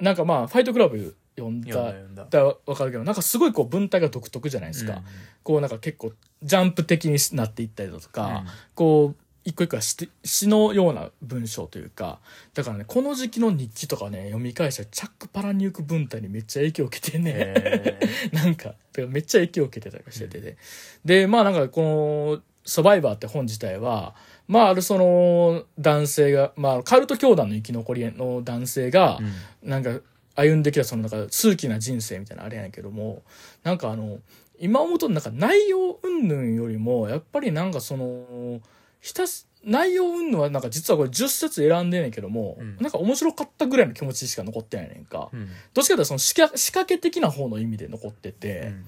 [0.00, 5.02] なんかまあ、ファイトクラブ読んだ、だわかるけど、なんかすごいこう文体が独特じゃないですか。
[5.42, 12.20] こうなんか結構ジャンプ的になっていったりだとか、こう、一個一個は詩詩のような文章というか、
[12.52, 17.98] だからね、この時期の日記とかね、読み返したらチャック・パラニューク文体にめっちゃ影響を受けてね、へ
[18.32, 18.74] なんか、
[19.08, 20.56] めっちゃ影響を受けてたりしてて、
[21.04, 24.14] で、まあなんかこの、サバイバーって本自体は、
[24.46, 29.18] まああるその男性が、まあカルト教団の生き残りの男性が、
[29.62, 30.00] なんか
[30.38, 33.22] 歩んできたそのなんか数奇な人生みたいなあれやねんけども、
[33.64, 34.18] なんかあの、
[34.60, 38.60] 今思うとなんか内容云々よりも、やっぱりなんかその、
[39.00, 42.76] ひたす、内容云々はなんか実はこれ10冊選んでんねんけども、うん。
[42.80, 45.28] なんか面白かったぐらいの気持ちしか残ってないねんか。
[45.32, 45.48] うん。
[45.74, 48.86] どっちかというとその仕掛け的な方の意味で残ってて、うん。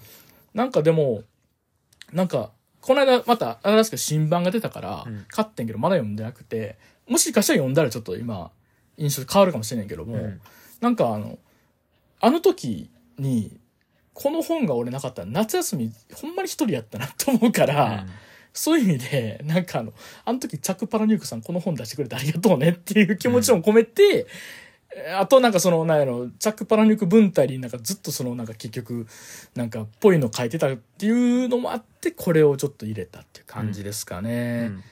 [0.55, 1.25] なんかでも、
[2.13, 8.53] なんか、この間また新しく新版が出たからうん、買ってんけど、まだ読んでなくて、もしかしたら読んだらちょっと今、
[8.97, 10.41] 印象変わるかもしれないけども、うん
[10.81, 11.39] なんかあの、
[12.21, 13.59] あの時に、
[14.13, 18.07] この本が俺なかったら夏休みほんまに一人やったなと思うから、
[18.53, 19.93] そういう意味で、なんかあの、
[20.25, 24.27] あの時チャック・パラニュークさんこの本出してくれてありがとうねっていう気持ちも込めて、
[25.17, 29.07] あとなんかその、なんやろ、チャック・パラニューク文体になんかずっとそのなんか結局、
[29.55, 34.67] なんかぽいの書いてたっていうのもあって、これをちょっと入れたっていう感じですかうね。
[34.69, 34.83] ん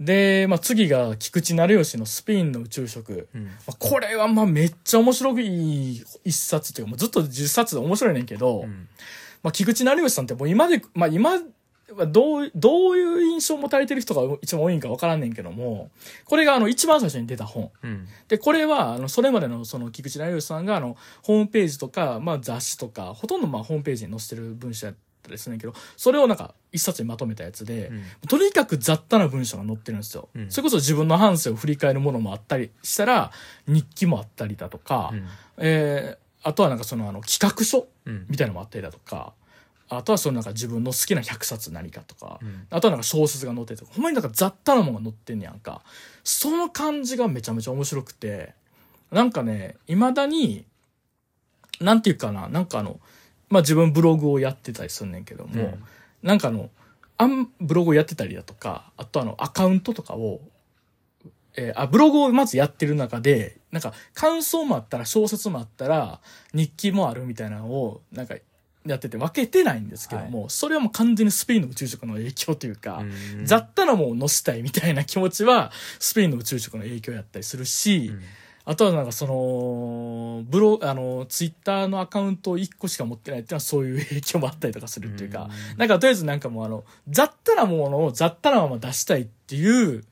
[0.00, 3.28] で、まあ次が菊池成吉のスペインの宇宙食。
[3.34, 8.88] うんまあこれはまあめっちゃ面白い一冊というか、もうずっと10冊で面白いねんけど、うん
[9.42, 11.38] まあ、菊池成吉さんってもう今で、まあ今
[11.94, 15.90] はどう、どういう印象を持たれてる人が一番多いんかわからんねんけども、
[16.24, 17.70] これがあの一番最初に出た本。
[17.82, 24.94] うんで、これは、あの、それまでのその菊池成吉さんがあの、ホームページとか、まあ雑誌とか、ほとんどまあホームページに載せてる文章や
[25.28, 27.90] ったりするんだけど、それをなんか一冊にまとめたやつで、
[28.28, 30.28] とにかく雑多な文章が載ってるんですよ。
[30.34, 30.50] うん。
[30.50, 33.32] それこそ自分の半生を振り返るものもあったりしたら、
[33.66, 35.28] 日記もあったりだとか、うん。
[35.58, 38.26] えーあとはなんかそのあの企画書うん。
[38.28, 39.32] みたいなのもあったりだとか、
[39.88, 42.66] あとはそのなんか自分の好きな100冊何かとか、うん。
[42.70, 45.82] あとはなんか小説が載ってるとか、ほんまになんか雑多なものが載ってんねやんか。
[46.24, 48.54] その感じがめちゃめちゃ面白くて、
[49.10, 50.64] なんかね、未だに、
[51.80, 53.00] なんていうかな、なんかあの、
[53.50, 55.84] まあ自分ブログをやってたりすんねんけども、うん。
[56.22, 56.70] なんかあの、
[57.16, 60.40] あん、ブログをやってたりだとか、あとあの、アカウントとかを、
[61.56, 66.20] えーあ、ブログをまずやってる中で、なんか、感想もあったら、小説もあったら、
[66.54, 68.36] 日記もあるみたいなのを、なんか、
[68.86, 72.98] やってて分けてないんですけども、それはもう完全にスペインの宇宙食の影響というか、
[73.38, 73.44] うん。
[73.44, 78.22] 雑多なものを載せたいみたいな気持ちは、スペインの宇宙食の影響やったりするし、うん
[78.70, 85.78] あとはなんかその、ブロ、あの、ツイッターのアカウントを1個しか持ってないっていうのはそういう影響もあったりとかするっていうか、うん。
[85.78, 90.04] なんかとりあえずなんかもうあの、雑多なものを雑多なまま出したいっていう、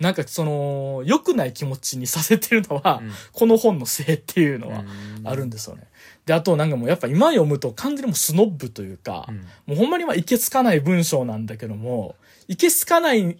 [0.00, 3.12] なんかその、良くない気持ちにさせてるのは、うん。
[3.30, 5.28] この本のせいっていうのはうん。
[5.28, 5.84] あるんですよね。
[6.26, 9.36] で、あとなんかもうやっぱ今読むと完全にもうスノッブというか、うん。
[9.36, 12.16] もうほんまにまあいけつかない文章なんだけども、
[12.48, 13.38] いけつかない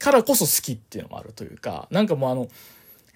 [0.00, 2.48] からこそ好きっていうのもあるというか、なんかもうあの、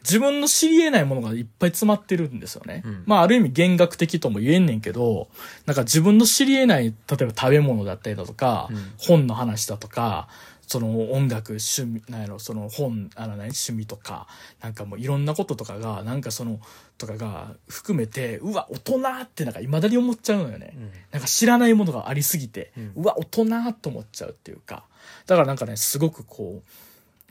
[0.04, 2.82] 自分の知り得ないものがいっぱい詰まってるんですよね。
[2.84, 5.28] うんまあある意味弦楽的とも言えんねんけど、
[5.66, 10.28] なんか自分の知り得ない、例えば食べ物だったりだとか、うん本の話だとか、
[10.66, 14.26] その音楽、趣味、なんやろ、その本、あの何、趣味とか、
[14.62, 16.58] なんかもういろんなこととかが、なんかその、
[16.96, 20.72] とかが含めて、うわ、大人ってなんか未だに思っちゃうのよね。
[20.74, 24.84] うんなんか知らないものがありすぎて、うんうわ、大人と思っちゃうっていうか。
[25.26, 26.62] だからなんかね、すごくこ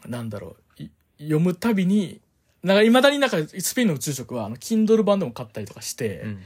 [0.05, 2.21] う、なんだろう、い読むたびに、
[2.63, 6.39] なんか未だになんかスペインの宇宙食は、あの、Kindle 版でも買ったりとかして、うん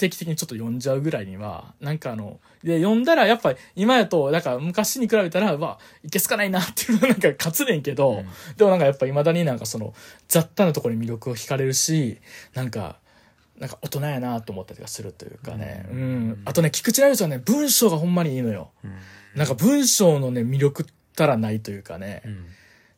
[0.00, 9.92] 定期的にちょっと読んじゃうぐらいには、なんかあの、で、読んだらやっぱり今やと、なんか昔に比べたら、うわ、いけすかないなっていうのがなんか勝つねんけど、うんでもなんかやっぱ未だになんかその
[10.26, 12.18] 雑多なところに魅力を惹かれるし、
[12.54, 12.96] なんか、
[13.58, 15.86] なんか大人やなと思ったりとかするというかね。
[15.90, 16.42] ううんん。
[16.46, 18.70] あとね、菊池成吉はね、文章がほんまにいいのよ。
[18.82, 18.92] うん
[19.36, 22.22] なんか文章のね、魅力ったらないというかね。
[22.24, 22.46] うん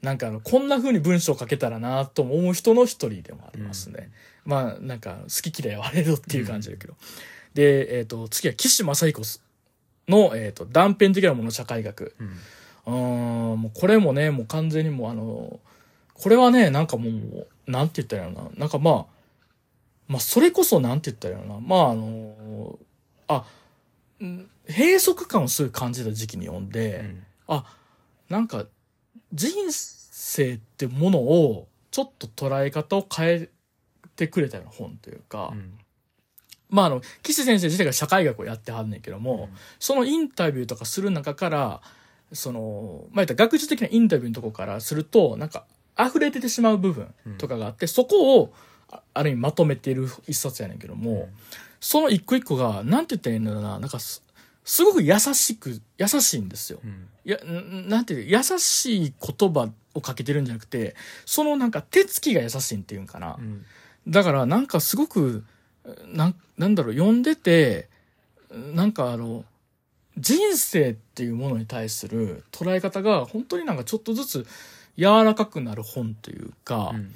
[0.02, 4.10] なんかあの、こんな風に文章書けたらなと思う人の一人でもありますね。
[4.44, 6.94] まあ、なんか、好き嫌いはあれどっていう感じだけど。
[7.54, 9.22] で、えっ、と、次は岸正彦
[10.08, 12.14] の、えっ、と、断片的なもの社会学。
[12.18, 12.30] うん
[12.84, 15.60] うーん、もうこれもね、もう完全にもうあの、
[16.14, 18.50] これはね、なんかもう、なんて言ったらいいのかな。
[18.56, 19.06] なんかまあ、
[20.08, 21.66] まあ、それこそなんて言ったらいいのかな。
[21.66, 22.78] まあ、あの、
[23.28, 23.44] あ、
[24.20, 27.64] うん閉塞感をすごい感じた時期に読んで、うんあ
[28.28, 28.66] なんか
[29.32, 33.48] 人生ってものをちょっと捉え方を変え
[34.16, 35.78] てくれたような本というか、うん。
[36.70, 39.58] まああの岸先生自体が社会学をやってはんねんけども、うん。
[39.78, 41.80] そのインタビューとかする中から
[42.32, 45.66] そのまあ言ったら学術的なインタビューのとこからするとなんか
[45.98, 48.54] 溢れ出てしまう部分とかがあって、そこを
[48.90, 51.28] あある意味まとめている一冊やねんけども、
[51.80, 53.98] その一個一個がなんて言ったらいいんだろうななんか
[54.64, 56.80] すすごく優しく優しいんですよ。
[56.84, 63.36] うんいや、んなんていう優しい言葉をかけてるんじゃなくて、そのなんか手つきが優しいっていうんかな。
[63.38, 63.64] うん
[64.08, 65.44] だからなんかすごく、
[66.12, 67.88] なん、なんだろう、読んでて、
[68.50, 69.44] なんかあの、
[70.18, 74.46] 人生っていうものに対する捉え方が本当になんかちょっとずつ
[74.98, 77.12] 柔らかくなる本というか、うん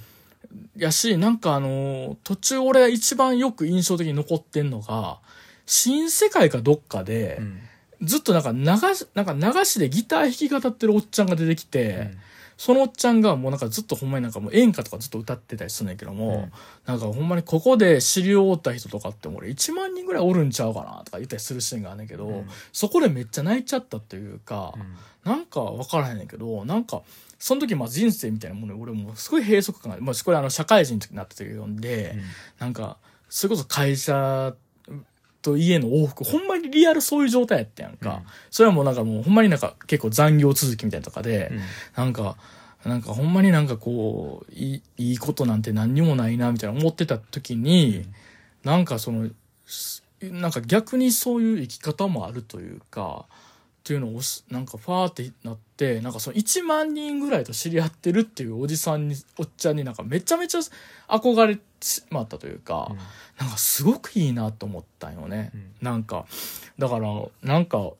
[0.76, 5.18] やし、なんかあの、途中俺が一番よく印象的に残ってんのが、
[5.66, 7.58] 新世界かどっかで、うん。
[8.02, 12.10] ずっとなんか流し、なんか流しでギター弾き語ってるおっちゃんが出てきて、
[12.56, 16.52] そのおっちゃんがもうなんかずっとほんまになんかもう演歌とかずっと歌ってたりするんだけども、うん。
[16.86, 22.48] なんかほんまにここで知り終わった人とかっても俺1万人ぐらいおるんちゃうかなとか言ったりするシーンがあるんだけど、うん。
[22.72, 24.74] そこでめっちゃ泣いちゃったというか、
[25.24, 25.30] うん。
[25.30, 27.02] なんか分からへんねんけど、なんか、
[27.38, 32.22] その時まあ人生みたいなものに俺もすごい閉塞感が、まあこれあの社会人になった時読んで、うん。
[32.58, 32.96] なんか、
[33.28, 34.54] それこそ会社
[35.46, 38.22] と家の往復、ほんまにリアルそういう状態やったやんか。
[38.24, 38.26] うん。
[38.50, 41.60] それはもうなんかもうほんまになんか結構残業続きみたいなとかで、うん。
[41.96, 42.36] なんか、
[42.84, 48.06] なんかほんまになんかこう、いいいいことなんて何にもないなみたいな思ってた時に、
[48.64, 49.30] なんかその、
[49.66, 53.32] すなんか逆にそういう生き方もあるというか、っ
[53.84, 60.58] ていうのをしなんかファーってなって、なんかその1万人ぐらいと知り合ってるっていうおじさんに、おっちゃんになんかめちゃめちゃ
[61.08, 62.98] 憧れてしまったというか、うん
[63.38, 65.50] なんかすごくいいなと思ったんよね。
[65.54, 66.26] うんなんか、
[66.78, 67.08] だから、
[67.42, 67.90] なんか、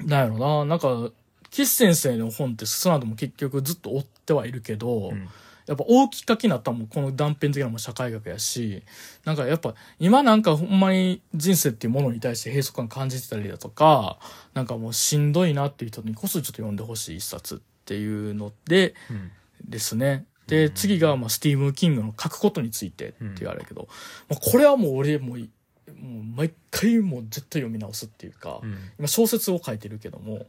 [0.00, 1.10] なんやろな、なんか、
[1.50, 5.28] 岸先生の本ってその後も結局ずっと追ってはいるけど、うん
[5.68, 8.82] やっぱ大きっかけになったのもこの断片的なのも社会学やし、
[9.26, 14.18] なんかやっぱ今なんかほんまに人生っていうものに対して閉塞感感じてたりだとか、
[14.54, 19.30] なんかもうしんどいなっていう人にこそちょっと読んでほしい一冊っていうのでうん
[19.68, 20.24] ですね。
[20.48, 23.88] で、次がまあスティーブン・キングの書くことについてって言われるけど、
[24.28, 25.50] まあ、これはもう俺もうい
[25.94, 28.76] もう毎回もう絶対読み直すっていうか、うん。
[28.98, 30.46] 今小説を書いてるけども、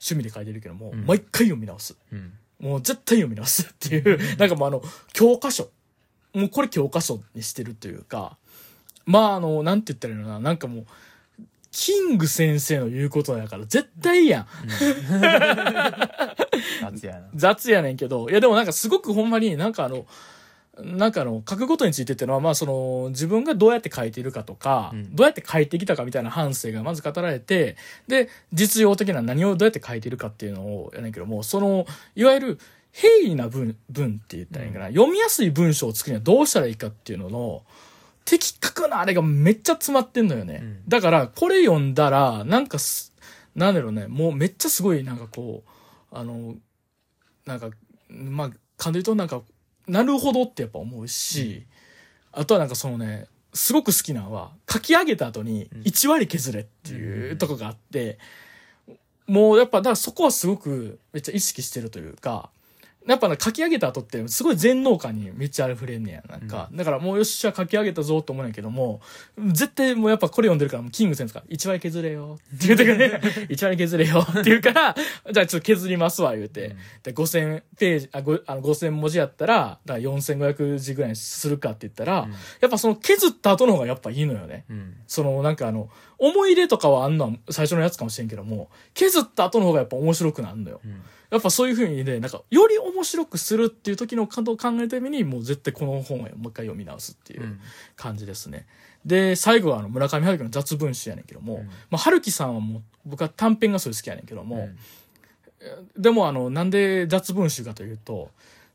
[0.00, 1.04] 趣味で書いてるけども、うん。
[1.04, 1.96] 毎回読み直す。
[2.12, 2.32] うん。
[2.60, 5.70] もう絶対読み直すっていう、 なんかもうあの、教科書。
[6.32, 8.38] もうこれ教科書にしてるというか、
[9.06, 10.86] まああの、なんて言ったらいいのかな、なんかもう、
[11.76, 14.46] キング先生の言うことだから絶対いいやん。
[16.80, 17.22] 夏やな。
[17.34, 20.06] 雑やねんけど、いやでもなんかすごくほんまになんかあの、
[20.78, 25.16] なんかあの、書くことについてっていうのは、まあその、自分がどうやって書いているかとか、うん。
[25.16, 32.58] どうやって書いてきたかみたいな反省がまず語られて、で、実用的な何をどうやって書いているかっていうのをやねんけども、その、いわゆる、
[32.92, 37.64] 平易な文、文って言ったらいいんかな、読みやすい文章を作るにはどうしたらいいかっていうのの、
[38.24, 40.60] 的確なあれがめっちゃ詰まってんのよね。
[40.62, 40.82] うん。
[40.88, 43.14] だから、これ読んだら、なんかす、
[43.54, 46.56] なんだろうね、もうめっちゃすごいなんかこう、あの、
[47.44, 47.70] なんか、
[48.08, 49.42] まあ、感じるとなんか、
[49.86, 51.66] なるほどってやっぱ思うし、
[52.32, 55.82] あとはなんかそのね、すごく好きなのは、書き上げた後にうん。
[55.82, 58.18] 1割削れっていううんとこがあって、
[59.26, 62.50] もうやっぱ、だからそこはすごくめっちゃ意識してるというか、
[63.06, 66.22] やっぱね書き上げた後ってすごい全能感にめっちゃ溢れんねや。
[66.28, 66.70] なんか。
[66.72, 69.00] だからもうよっしゃ書き上げたぞと思うんやけども、
[69.38, 74.94] 絶対もうやっぱこれ読んでるからキング先生が1割削れよって言うてくれね、 1割削れよって言うから、
[75.32, 76.76] じゃあちょっと削りますわ言うて。
[77.02, 84.64] で、5000ページ、あ、ごあの5000文字やったら、だから4500字ぐらいにするかって言ったら、うんやっぱその削った後の方がやっぱいいのよね。
[84.70, 90.80] うんそのなんかあの、思い入れとかはあんのは最初のやつかもしれんけども、削った後の方がやっぱ面白くなるのよ。
[91.34, 97.60] うんやっぱそういう風にね、なんか、より面白くするっていう時のことを考えるために、もう絶対この本をもう一回読み直すっていううん。
[97.96, 98.66] 感じですね。
[99.04, 101.66] で、最後はあの、村上春樹の雑文集やねんけども、うん。
[101.66, 106.00] まあ、春樹さんはもう、僕は短編がすごい好きやねんけども、うん。
[106.00, 108.30] でもあの、なんで雑文集かというと、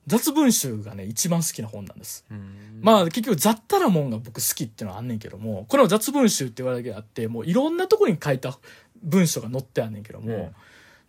[0.08, 2.26] 雑文集がね、一番好きな本なんです。
[2.30, 2.80] うん。
[2.82, 8.58] まあ結局雑多なもんが僕好きっていうのはあんねんけども、これは雑文集って言われるだけあって、もういろんなとこに書いた
[9.02, 10.52] 文章が載ってあんねんけども、うん。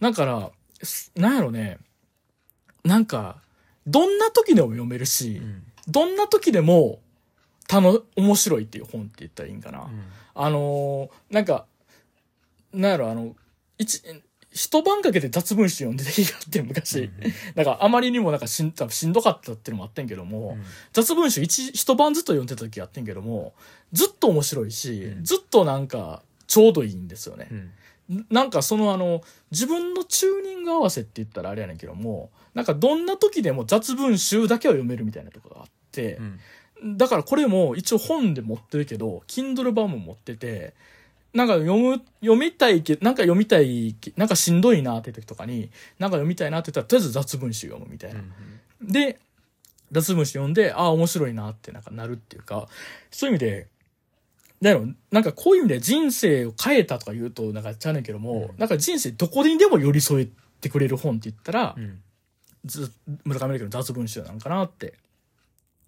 [0.00, 0.52] だから、す
[1.16, 1.78] なんやろね、
[2.84, 3.40] なんか、
[3.86, 5.62] どんな時でも読めるし、うん。
[5.88, 7.00] どんな時でも、
[7.68, 9.80] たの、面白いっていう本って言ったらいいんかな。
[9.80, 10.02] うん。
[10.34, 11.66] あのーなんか、
[12.72, 13.34] なんやろ、あの、
[13.78, 14.02] 一、
[14.52, 17.10] 一晩かけて雑文集読んでた日があって昔。
[17.54, 20.64] なんかあまりにもなんかしん多分しんどかったっていうのもあってんけども、うん。
[20.92, 23.54] 雑文集一一晩ずっと読んでた時やってんけども
[23.92, 25.24] ずっと面白いし、うん。
[25.24, 27.48] ずっとなんかちょうどいいんですよね。
[27.50, 27.54] う。
[27.54, 27.70] ん
[28.28, 36.40] なんかそのあの、自分のチューニング合わせって言ったらあれやねんけども、なんかどんな時でも雑文集だけは読めるみたいなところがあってう、ん
[36.96, 40.74] だからこれも一応本で持ってるけど、Kindle 版も持ってて、
[41.32, 48.20] なんか読む、読みたいけなんか読みたいけ、なんかしんどいなって時とかに、なんか読みたいなって言ったら、とりあえず雑文集読むみたいな。
[48.82, 49.20] で、
[49.92, 52.68] 雑文集読んで、ああ、面白いなってなんかなるっていうか、
[53.10, 53.66] そういう意味で、
[54.62, 58.58] だろなんかこういう意味で人生を変えたとか言うとなんかちゃうねんけども、うん。
[58.58, 60.28] なんか人生どこにでも寄り添え
[60.60, 62.00] てくれる本って言ったら、うん。
[62.66, 62.92] ず
[63.24, 64.94] 村上龍の雑文集なのかなって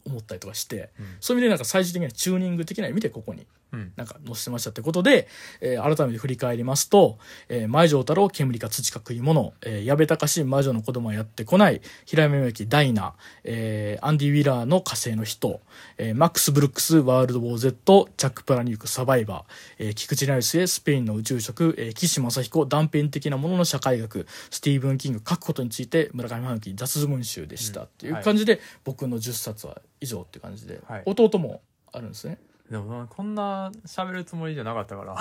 [0.07, 1.07] 思ったりとかして、うん。
[1.21, 3.93] そういう意味でなんか最終的にはチューニング的な意味でここにうん。
[3.97, 5.29] なんか載せてましたってことで、
[5.61, 15.61] えー改めて振り返りますと、えー舞城王太郎、煙か土か食い物、えー矢部嵩魔女の子供はやってこない、平山夢明ダイナー、えーアンディ・ウィアーの火星の人、
[15.99, 31.03] えーマックス・ブルックス、ワールド・ウォー・ゼット、チャック・パラニューク、サバイバー、えー菊地成孔スペインの宇宙食、えー岸正彦、断片的なものの社会学、スティーブン・キング書くことについて、村上春樹雑文集でしたっていう感じで、僕の10冊は以上っていう感じで、はい。
[31.07, 32.39] 弟もあるんですね。
[32.73, 35.13] でもなこんな喋るつもりじゃなかったから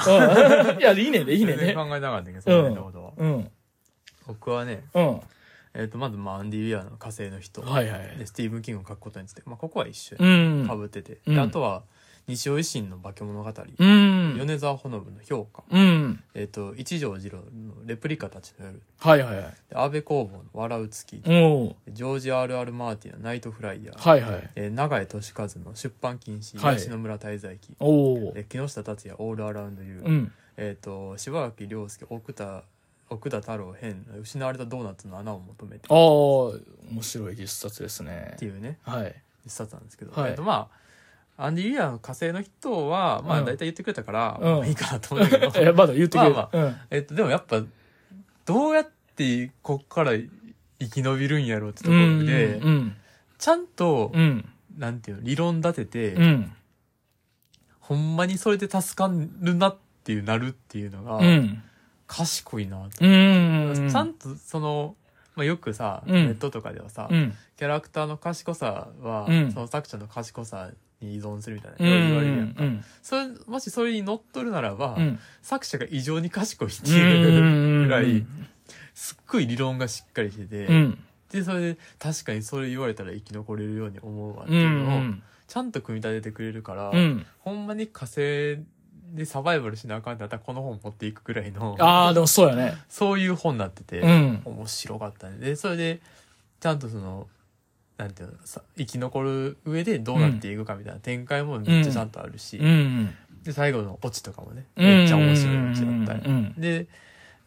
[0.72, 1.90] うんいや、いいねんで、いいねんね全然。
[1.90, 3.52] 考えなかったけどそんなことはうん。
[4.26, 5.20] 僕はねうん。
[5.74, 10.26] えっとまずまあアンディ・ウィアの火星の人はいはいでスティーブン・キングを書くことについてまあここは一緒う
[10.64, 10.66] ん。
[10.68, 11.84] かぶっててうんであとは
[12.28, 14.38] 西尾維新の化物語うん。
[14.38, 16.24] 米澤穂信の氷菓うん。
[16.34, 17.44] えっと一條次郎の
[17.86, 19.54] レプリカたちの夜はいはいはい。
[19.70, 22.72] で安部公房の笑う月ジョージ・ R.R.
[22.74, 24.50] マーティンのナイトフライヤーはいはい。
[24.56, 28.34] えー長江俊和の出版禁止はい東野村滞在記おお。
[28.34, 30.32] で木下龍也オールアラウンドユー、うん。
[30.58, 32.64] えっ、と柴垣涼介奥田
[33.10, 38.46] 奥田太郎編失われたドーナツの穴を求めてああ、面白い必殺ですねって。
[38.46, 39.16] いうねはい。
[39.46, 40.82] 一冊なんですけど、はいえっ、とまあ
[41.44, 46.36] アンディ・ウィアの火星の人はまあうん大体言ってくれたから、うんまあいいかなと思うんだけど、 え、まだ言ってくれる。
[46.36, 46.76] まあうん。
[46.90, 47.62] えっとでもやっぱ
[48.46, 52.96] どうやってこっから生き延びるんやろうってところで、うん。
[53.38, 54.48] ちゃんと、うん。
[54.78, 56.54] なんていうの理論立てて、うん。
[57.80, 61.64] ほんまにそれで助かるなっていうなるっていうのが、うん。
[62.08, 63.90] 賢いなと、うん。
[63.92, 64.96] ちゃんとその、
[65.36, 67.34] まあ、よくさ、うんネットとかではさ、うん。
[67.58, 72.08] キャラクターの賢さは、うんその作者の賢さに依存するみたいな、うん。
[72.08, 72.84] 言われるやんか、うん。
[73.02, 75.20] それもしそれに乗っとるならば、うん。
[75.42, 76.94] 作者が異常に賢いってう。
[76.94, 78.26] いうんぐらい、
[78.94, 81.04] すっごい理論がしっかりしてて、うん。
[81.32, 85.24] でそれで確かにそれ言われたら生き残れるように思うわってういうのを、ん。
[85.48, 87.26] ちゃんと組み立ててくれるから、うん。
[87.40, 88.60] ほんまに火星
[89.14, 92.78] でサバイバルしなあかんってなったらこの本持っていくぐらいのああ、でもそうやね。
[92.88, 94.42] そういう本になってて、うん。
[94.46, 96.02] 面白かったねでそれで
[96.62, 97.28] ちゃんとその
[98.02, 103.16] なんていうのさ生き残る上でどうなっていくかみたいな展開もめっちゃちゃんとあるし、うん。
[103.44, 106.54] で最後のオチとかもねうんめっちゃ面白いオチだったり、うん。
[106.58, 106.88] で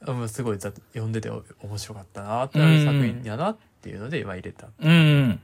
[0.06, 5.40] うんすごいざ読んでてお面白かったなってなる作品やなっていうので、まあ入れたうん。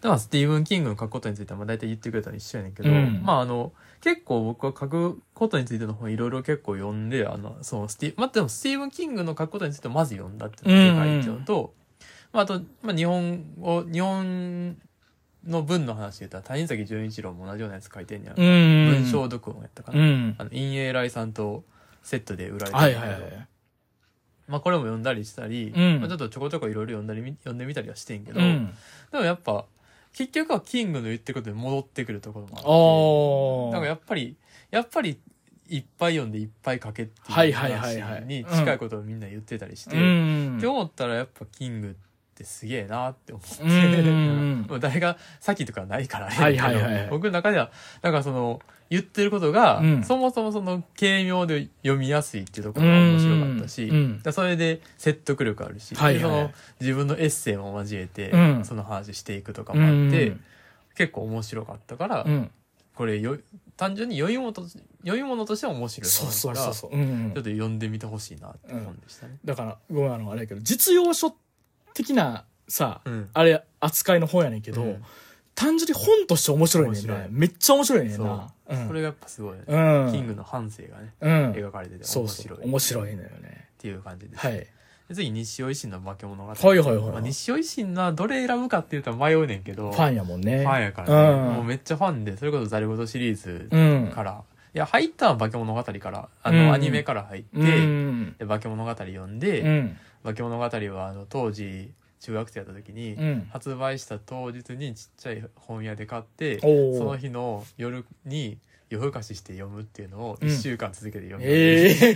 [0.00, 11.72] でまあスティーブン・キングの書くことについてはまあ大体言ってくれたの一緒やねんけど、うんまああの結構僕は書くことについての本いろいろ結構読んであのそのスティまあでもスティーブン・キングの書くことについてはまず読んだっていうのがでかいっていうのと、
[12.34, 14.76] まあ、あと、まあ、日本を日本
[15.46, 18.90] の文の話で言ったら谷崎潤一郎も同じようなやつ書いてんねや、うん。
[18.90, 20.34] 文章読本やったかな、うん。
[20.36, 21.64] あの陰翳礼讃と
[22.02, 23.48] セットで売られてはいるんだけどはいはい。
[24.48, 28.74] まあこれも読んだりしたり、うんまあ、ちょっとちょこちょこいろいろ読んだりみ読んでみたりはしてんけど、うん。
[29.12, 29.64] でもやっぱ
[30.12, 33.78] 結局はキングの言ってることに戻ってくるところもあってだ。
[33.78, 34.36] からやっぱり
[34.72, 35.20] やっぱり
[35.68, 44.66] いっぱい読んでいっぱい書けってはいいうはいはい話はいに近いことをみんな言ってたりして、うんって思ったらやっぱキングってすげえなって思って、うん。
[44.68, 46.84] もう誰が先とかないからあれやけどはい。
[46.84, 47.70] はいはい僕の中では
[48.02, 50.04] なんかその言ってることが、うん。
[50.04, 54.22] そもそもその軽妙で読みやすいっていうところが面白かったし、うん。
[54.22, 56.22] でそれで説得力あるし、はいはい。
[56.22, 60.40] でその自分のエッセイも交えて、うんその話していくとかうもあって、ん。
[60.96, 62.50] 結構面白かったから、うん。
[62.94, 63.38] これよ
[63.76, 66.96] 単純に読み物と読み物としては面白いそうそうそうそう。
[66.96, 69.38] うんちょっと読んでみてほしいなって本でしたね。
[69.44, 71.34] だから、ごめん、あの、あれやけど、実用書
[71.94, 75.04] 的なさ、うんあれ、扱いの本やねんけど、うん
[75.56, 77.28] 単純に本として面白いねんね面白い。
[77.30, 78.52] めっちゃ面白いねんな。
[78.70, 80.10] うんそれがやっぱすごいね、うん。
[80.10, 81.52] キングの半生がね、うん。
[81.52, 82.58] 描かれててそうそ面白い。
[82.58, 82.64] う。
[82.64, 83.68] 面白いのよね。
[83.74, 84.54] っていう感じです、はい。
[84.56, 90.64] で次西尾維新の化け物語、はいはいはいまあ、西尾維新のどれ選ぶかって言ったら迷うねんけどファンやもんね。
[90.64, 94.10] ファンやからね、うんもうめっちゃファンでそれこそ「ザルゴト」シリーズうん。
[94.12, 94.42] から、
[94.74, 98.34] いや入ったのは化け物語からあうんの、アニメから入って、うん。
[98.40, 99.96] で化け物語読んで、うん。
[100.24, 103.46] 化け物語はあの当時中学生やった時に、うん。
[103.50, 106.66] 発売した当日にちっちゃい本屋で買ってそ
[107.04, 108.58] の日の夜に
[108.88, 112.14] 夜更かしして読むっていうのをうん1週間続けて読む、ええ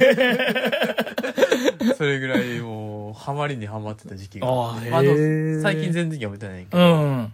[1.96, 5.61] それぐらいもうハマりにハマってた時期があえ。
[5.61, 7.32] 最近全然読めてないけうど、ん。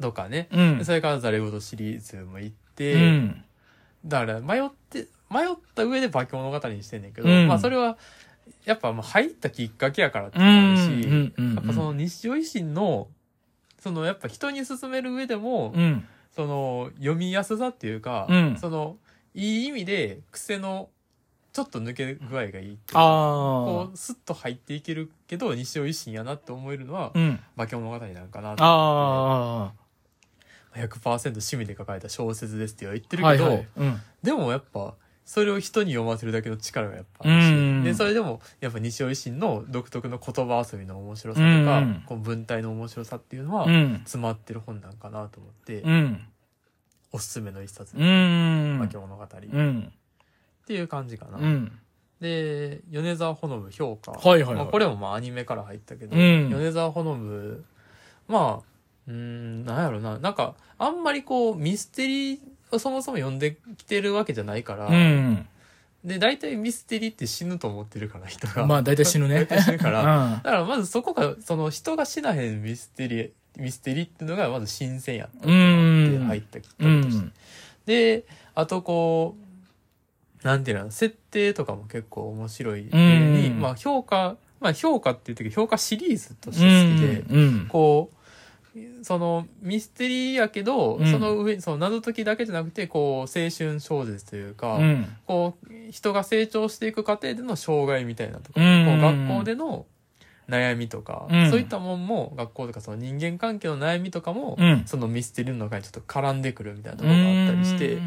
[0.00, 0.84] とかね、うんで。
[0.84, 3.44] それからザレ言シリーズも行って、うん。
[4.04, 7.98] だから迷って迷った上で化け物語にしてんねんけど、うんまあそれは
[8.64, 11.32] やっぱまあ入ったきっかけやからってういうし、ん。
[11.36, 11.54] うん。
[11.54, 13.08] やっぱその日常維新の
[13.78, 16.04] そのやっぱ人に勧める上でも、うん。
[16.34, 18.96] その読みやすさっていうか、うんその
[19.34, 20.88] いい意味で癖の
[21.52, 27.10] ちょっと抜け具合がいいっていうかこあうスッと入っていけるけど日常維新やなって思えるのはあ。
[27.14, 27.40] うん。
[27.56, 28.62] 化け物語なんかなって
[30.74, 33.32] 100%趣味で書かれた小説ですって言ってあ。
[33.32, 33.68] るけど、はいはい。
[33.76, 34.00] うん。
[34.22, 34.94] でもやっぱ
[35.26, 43.98] それを人に読ませるだけの力がやっぱあるし、うんでそれでもやっぱ西尾維新の独特の言葉遊びの面白さとか、うんこう文体の面白さっていうのはうん。
[44.04, 46.22] 詰まってる本なんかなと思って、うん。
[47.12, 48.78] おすすめの一冊、うん。
[48.80, 49.92] 化け物語、っうん。
[50.66, 51.72] ていう感じかな、うん。
[52.20, 57.64] で米沢ほのぶ評価、はいはいはいまあ、これもまあアニメから入ったけど、うん米沢ほのぶ
[58.28, 58.66] まあ
[59.08, 62.38] うーんなんやろななんかあんまりこうミステリー
[62.70, 65.46] をそもそも読んできてるわけじゃないから、うん。
[66.04, 68.66] で、大体ミステリーって死ぬと思ってるから、人が。
[68.66, 69.44] まあ、大体死ぬね。
[69.46, 70.00] 大体死ぬから。
[70.00, 77.22] うんだからまずそこが、その人が死なへんミステリー、ミステリーっていうのがまず新鮮やったって入ったきっかうけとし。
[77.86, 79.36] で、あとこ
[80.42, 87.66] う、なんていうの、設定とかも結構面白いに、まあ評価、まあ評価って言ってるけど、評価シリーズとして好きで、うん。
[87.68, 88.15] こう、
[89.02, 95.06] そのミステリーやけど、うんその上に、その謎解きだけじゃなくて、こう、青春小説というか、うん。
[95.26, 99.86] こう、人が成長していく過程での障害みたいなとか、うんこう学校での
[100.48, 104.82] 悩みとか、うんそういったもんも、学校とかその人間関係の悩みとかも、うん。
[104.86, 107.98] そのミステリーの中にちょっと絡んでくるみたいなところがあったりして、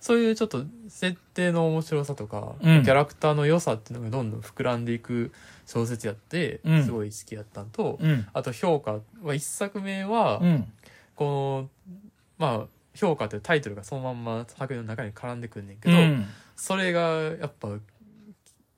[0.00, 5.32] そういうちょっと設定の面白さとか、うんキャラクターの良さっていうのがどんどん膨らんでいく
[5.66, 8.26] 小説やって、うんすごい好きやったのと、うん。
[8.32, 10.72] あと評価は一作目は、うん。
[11.16, 11.96] この、
[12.38, 16.26] まあ、評価というタイトルがそのまんま作品の中に絡んでくんねんけど、うん。
[16.56, 17.00] それが
[17.40, 17.68] やっぱ、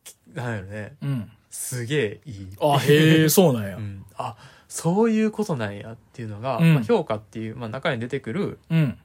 [0.04, 1.30] きなんやろね、うん。
[1.50, 2.48] すげえいい。
[2.60, 3.80] あ、へえ、そうなんや う。
[3.80, 4.04] ん。
[4.16, 4.36] あ、
[4.68, 8.98] そういうことなんやっていうのが、うんまあ、評価っていう、まあ、中に出てくる、うん。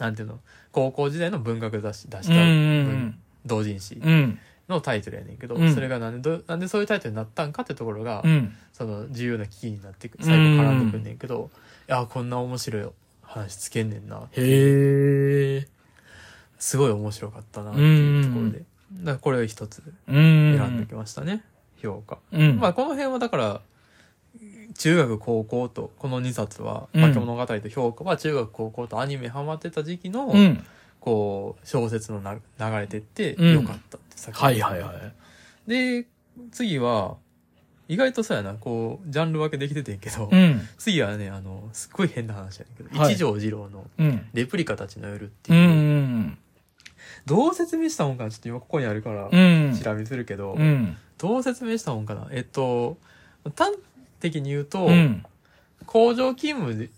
[0.00, 0.40] なんていうの、
[0.72, 2.34] 高校時代の文学雑誌出した。
[3.46, 4.38] 同人誌うん。
[4.68, 8.54] のタイトルやねんけど、うんそれがなんでど、なんでそういうタイトルになったんかってところが、うん。
[8.72, 11.50] その重要な危機になってく、最後絡んでくんねんけど、
[11.88, 12.86] いや、こんな面白い
[13.22, 14.28] 話つけんねんな。
[14.32, 15.68] へえ。
[16.58, 18.58] すごい面白かったなっていうところで。
[18.58, 20.56] だからこれを一つうん。
[20.56, 21.44] 選んできましたね、
[21.82, 22.18] 評価。
[22.32, 22.58] うん。
[22.58, 23.60] まあこの辺はだから、
[24.74, 30.64] 中学高校と、この2冊は、うん化け物語と評価は中学高校とアニメハマってた時期の、うん。
[31.00, 32.40] こう、小説のな流
[32.78, 35.70] れてって、うんよかったって作品はいはいはい。
[35.70, 36.06] で、
[36.52, 37.16] 次は、
[37.88, 40.60] 意外とそうやな、こう、ジャンル分けできててんけど、うん。
[40.78, 44.26] 次はね、あの、すっごい変な話やねんけど、はい一条二郎のうん。
[44.32, 46.38] レプリカたちの夜ってういう、ん。
[47.26, 49.78] どう説明したもんかなちょっと今ここにあるから、うん。
[49.82, 50.96] 調べするけど、うん。
[51.18, 52.96] どう説明したもんかなえっと、
[53.56, 53.72] 端
[54.20, 55.24] 的に言うと、うん。
[55.86, 56.90] 工場勤務で、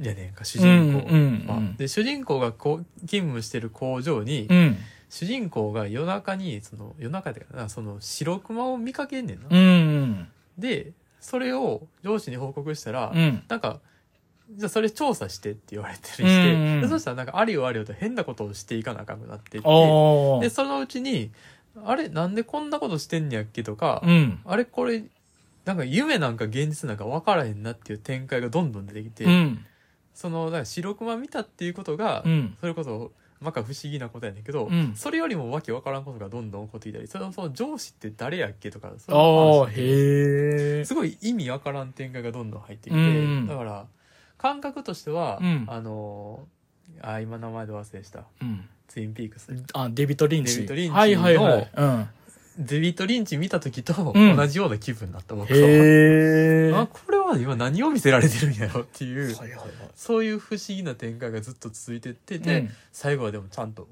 [0.00, 1.04] やねんか、主人公は。
[1.04, 4.76] うんうんで、主人公がこう勤務してる工場に、うん。
[5.10, 9.46] 主人公が夜中に、その、夜中でかな、その白熊を見かけんねんな。
[9.50, 10.28] うん。
[10.56, 13.42] で、それを上司に報告したら、うん。
[13.48, 13.80] なんか、
[14.50, 19.68] じゃあそれ調査してって言われてりして、うんうんでそしたらなんかありよありよと変なことをしていかなあかんくなってって。
[20.40, 21.30] で、そのうちに、
[21.84, 24.40] あれなんでこんなことしてんねやっけとか、うん。
[24.44, 25.04] あれこれ、
[25.68, 29.66] なんか夢なんか現実なんか分からへんなっていう展開がどんどん出てきて、うん。
[30.14, 32.56] その、だから白熊見たっていうことが、うん。
[32.58, 40.84] それこそ、まか不思議なことやねんけど、うんそれよりもわけわからんことがどんどん起こってきたり、そのその上司って誰やっけとか、そへえ。
[40.86, 43.04] すごい意味わからん展開がどんどん入ってきて、う
[43.42, 43.86] んだから、
[44.38, 48.24] 感覚としては、うんあのー、あ、今名前で忘れした。
[48.40, 48.66] うん。
[48.88, 49.52] ツインピークス。
[49.74, 50.54] あ、デビット・リンチ。
[50.54, 52.17] デビッドリンチはいはいはい。
[52.58, 52.66] うん。
[52.66, 55.58] デビット・リンチ見た時とうん同じような気分になった、僕は。
[55.58, 56.72] へえ。
[56.74, 59.68] あ、これは今何を見せられてるんやろっていう、はいはいはい。
[59.94, 63.86] そういう不思議な展開がずっと続いてってて、うん最後はでもちゃんと、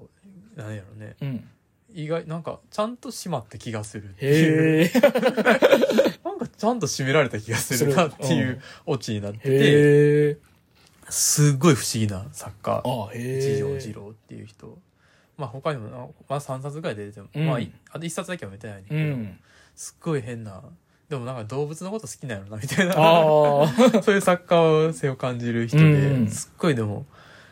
[0.56, 1.48] なんやろね、うん。
[1.94, 4.90] 意外、なんかちゃんと閉まった気がするっていう。
[6.24, 10.38] なんかちゃんと閉められた気がするなっていうオチになってて。
[11.08, 12.82] すっごい不思議な作家。
[13.14, 14.78] 一条二郎っていう人。
[15.36, 16.06] まあ他にもな、ま
[16.36, 19.38] あ3冊ぐらい出てても、うんまあいあと1冊だけは見てないねんけど、うん。
[19.74, 20.62] すっごい変な、
[21.08, 22.94] でもなんか動物のこと好きなんやろなみたいな。
[24.02, 27.06] そういう作家性を感じる人で、うんすっごいでも、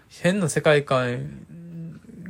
[0.09, 1.47] 変な世界観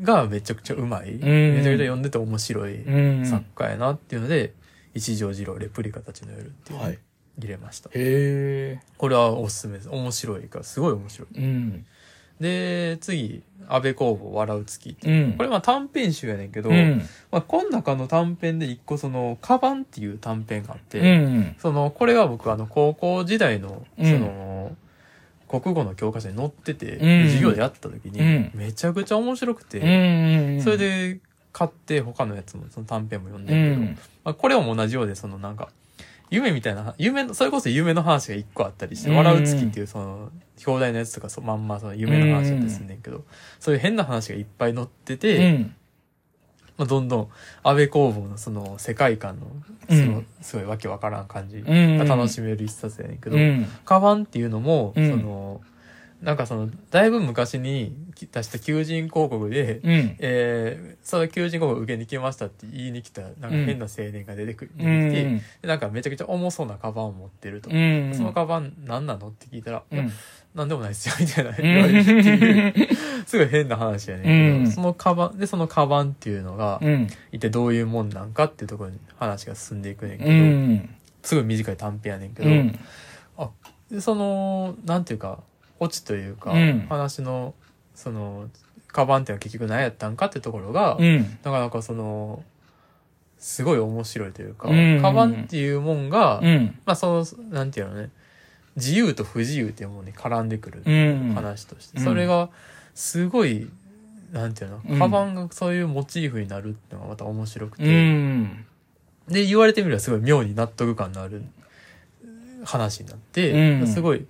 [0.03, 1.15] がめちゃくちゃうまい。
[1.15, 3.27] んめちゃくちゃ読んでて面白いうん。
[3.27, 4.53] 作家やなっていうので、
[4.95, 6.99] 一条二郎レプリカたちの夜っていうはい。
[7.39, 7.89] 入れました。
[7.91, 8.81] へえ。
[8.97, 9.89] これはおすすめです。
[9.89, 11.39] 面白いから、すごい面白い。
[11.39, 11.87] うん。
[12.41, 15.25] で、次、安倍工房笑う月っていう。
[15.27, 15.33] うん。
[15.35, 17.03] これまあ短編集やねんけど、うん。
[17.31, 21.57] まあ、この中の短編で一個その、カバンっていう短編があって、うん。
[21.59, 24.77] その、これが僕あの、高校時代の、そうんの、
[25.49, 30.63] 国語の教科書に載ってて、うん授業でやった時に、うんめちゃくちゃ面白くて、うん。
[30.63, 31.21] それ、で
[31.53, 33.99] 買って他のやつも、その短編も読んうでるけど、ん。
[34.25, 35.69] まあ、これも同じようで、そのなんか、
[36.31, 40.31] 夢みたいな、夢の、それこそ夢の話が一個あったりして、うん笑う月っていうその、
[40.67, 43.25] 表題のやつとかそまんまその夢の話だったりすんねんけど、
[43.61, 45.75] そういう変な話がいっぱい載ってて、うん。
[46.77, 47.29] まあ、どんどん
[47.63, 49.47] 安倍工房のその世界観の、
[49.89, 51.99] そのうん、すごいわけわからん感じうん。
[51.99, 53.67] が楽しめる一冊やねんけど、うん。
[53.85, 55.61] カバンっていうのも、うんその、
[56.25, 60.17] なんかその、だいぶ昔に出した求人広告で、うん。
[60.19, 67.69] えー、その求人広告受けに来ましたって言いに来た、なんか変な青年が出てくる、う出てきなんかめちゃくちゃ重そうなカバンを持ってると。
[67.71, 68.13] うん。
[68.15, 70.11] そのカバン何なのって聞いたら、うん。
[70.55, 72.95] なんでもないですよ、みたいな言われるっていう、
[73.27, 77.07] すごい変な話やねんけど、うんそのカバン、で、そのカバンっていうのが、うん。
[77.33, 80.95] 一体どういうもんなんかっていうところに話が進んでいくねんけうど、ん。
[81.23, 82.79] すごい短い短編やねんけど、うん。
[83.91, 85.41] でその、なんていうか、
[85.81, 87.55] オチというか、うん話の、
[87.95, 88.49] その、
[88.89, 91.39] カバンっていうのは結局何やったんかってところが、うん。
[91.43, 92.45] なかなかその、
[93.39, 96.79] すごい面白いというか、うんカバンっていうもんが、うん。
[96.87, 98.11] まあその、なんていうのね、
[98.77, 101.33] 自由と不自由っていうものに絡んでくるうん。
[101.35, 102.51] 話として、うんそれが、
[102.95, 103.69] すごい、
[104.33, 108.65] なんていうの、うんカバンがそういうモチーフになるっていうのがまた面白くて、うん。
[109.29, 111.43] で、言われてみればすごい妙に納得感のある
[112.65, 114.27] 話になって、うんすごい、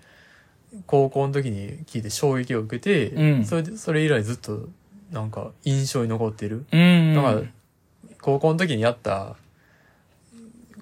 [0.86, 4.68] 高校の時に聞いて衝撃を受けて、うんそれで、それ以来ずっと、
[5.12, 6.64] なんか、印象に残ってる。
[6.72, 7.14] うん。
[7.14, 7.42] だから、
[8.20, 9.36] 高校の時にやった、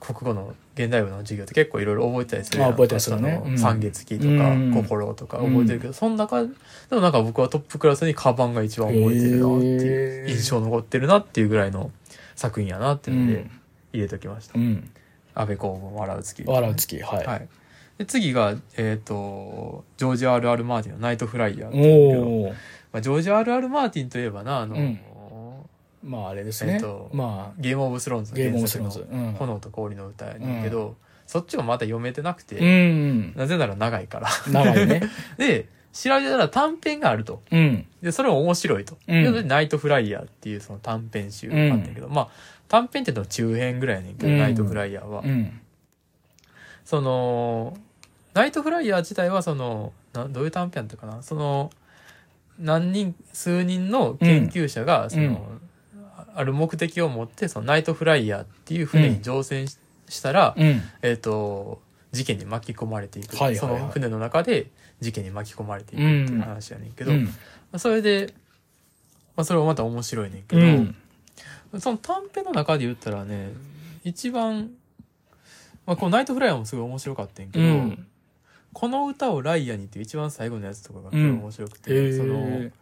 [0.01, 6.49] 国語の現代文の授業って結構いろいろ覚えてたりする覚えたりするね三月期とか、うん心とか覚えてるけど、その中で
[6.91, 11.91] もなんか僕はトップクラスにカバンが一番覚えてるなっていう、印象残ってるなっていうぐらいの
[12.35, 13.51] 作品やなっていうので
[13.93, 14.59] 入れときました。
[14.59, 14.91] うん。
[15.35, 16.43] 安倍公文笑う月。
[16.47, 17.49] 笑う月、はい。
[18.03, 18.05] はい。
[18.05, 20.65] で、次が、えっ、と、ジョージ・ R.R.
[20.65, 22.55] マーティンのナイトフライヤーっていうけど。
[22.93, 23.69] まあ、ジョージ・ R.R.
[23.69, 25.01] マーティンといえばな、あの、うん
[26.03, 27.11] まああれですねえっと。
[27.13, 28.99] まゲームオブスローンズあ、ゲームオブスローンズ。
[28.99, 29.33] 原作のうん。
[29.35, 30.97] 炎と氷の歌やねんけど、
[31.27, 33.35] そっちはまだ読めてなくて、うん。
[33.37, 34.29] なぜなら長いから。
[34.51, 35.03] 長いね。
[35.39, 37.43] で、調べたら短編があると。
[37.51, 37.87] うん。
[38.03, 38.99] で、それも面白いと。
[39.07, 42.29] うんナイトフライヤーっていうその短編集があったけど、まあ、
[42.69, 45.23] 短編っていうのは中編ぐらいやねんけど、うんナイトフライヤーは。
[45.25, 45.61] うん。
[46.85, 47.77] その、
[48.35, 51.23] ナイトフライヤー自体はその、などういう短編だったかな？
[51.23, 51.71] その、
[52.59, 55.47] 何人、数人の研究者が、その、
[56.35, 59.77] ある目的を持って、そのナイトフライヤーっていう船に乗船し,、
[60.23, 60.81] たら、うん。
[61.03, 63.37] えっ、と、事件に巻き込まれていく。
[63.37, 64.71] はいはいはいその船の中で
[65.01, 67.25] 事件に巻き込まれていくっていう話やねんけど、うん。
[67.25, 67.31] ま
[67.73, 68.35] あそれで、
[69.35, 70.67] まあ、それもまた面白いねんけうど、
[71.79, 71.81] ん。
[71.81, 73.53] その短編の中で言ったらね、
[74.05, 74.71] 一番、
[75.87, 78.07] まあ、このナイトフライヤーもすごい面白かったんやけど、うん
[78.73, 82.73] この歌をライアにっていう一番最後のやつとかが面白くて、へそのー、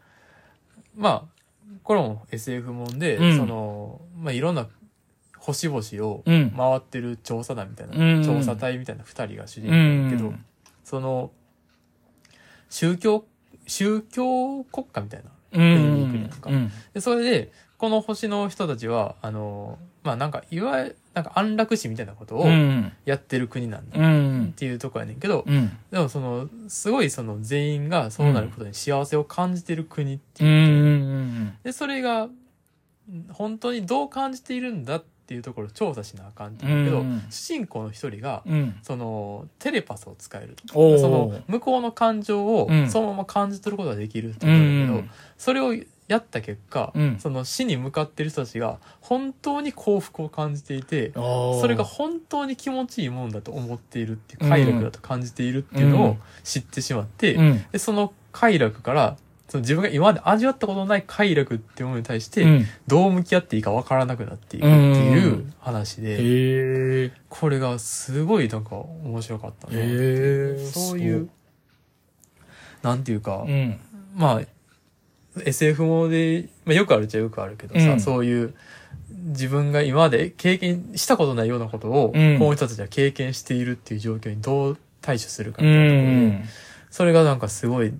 [0.96, 1.40] まあ、
[1.82, 3.36] これも SF もんで、うん。
[3.36, 4.68] その、まあ、いろんな
[5.38, 6.50] 星々をうん。
[6.50, 8.24] 回ってる調査団みたいな、うん。
[8.24, 10.44] 調査隊みたいな二人が主人公だけど、うん。
[10.84, 11.30] その、
[12.68, 13.24] 宗教、
[13.66, 15.30] 宗教国家みたいな。
[15.52, 15.94] うん。
[15.94, 16.50] に行くやんか。
[16.50, 16.70] うん。
[16.94, 22.92] で、それで、この星の人たちは、あの、まあなんか、いわゆる、なんか安楽死みたいなことをうん。
[23.04, 24.06] やってる国なんだうっ
[24.48, 24.52] ん。
[24.54, 25.70] ていうとこやねんけど、うん。
[25.90, 31.56] でもその、すごいその全員がそうなることに幸せを感じてる国ってういうことでん。
[31.64, 32.28] で、それが、
[33.32, 38.76] 本当にどう感じているんだっていうところを調査しなあかんって言うけど、うん主人公の一人が、うん。
[38.82, 45.10] その、テレパスを使えるその、向こうの感情をうんそのまま感じ取ることができるってう言うんだけど、ん。
[45.38, 45.74] それを
[46.10, 57.64] やった結果、うんその死に向かってる人たちが本当に幸福を感じていて、そそれが本当に気持ちいいもんだと思っているっていう快楽だと感じているっていうのを知ってしまって、うん。
[57.70, 59.16] でその快楽から
[59.48, 62.66] その自分が今まで味わったことのない快楽っていうものに対してうん。
[62.88, 66.16] どう向き合っていいかわからなくなっていくっていう話で、へ
[67.06, 67.12] え。
[67.28, 69.76] これがすごいなんか面白かったね。
[69.76, 69.80] へ
[70.58, 70.66] え。
[70.66, 71.28] そういう、
[72.82, 73.78] なんていうか、うん。
[74.16, 74.42] まあ、
[75.36, 78.54] SF もで、まあ、よくあるっちゃよくあるけどさ、うんそういう、
[79.10, 86.44] 自分が今まで経験したことないようなことを、うんこの人たちは経験しているっていう状況にどう対処するかうみたいなところで、ん。
[86.90, 87.94] それがなんかすごい、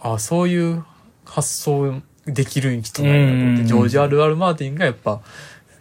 [0.00, 0.84] あ、そういう
[1.24, 5.22] 発想できる人なんだと思って、うんジョージ・アル・アル・マーティンがやっぱ、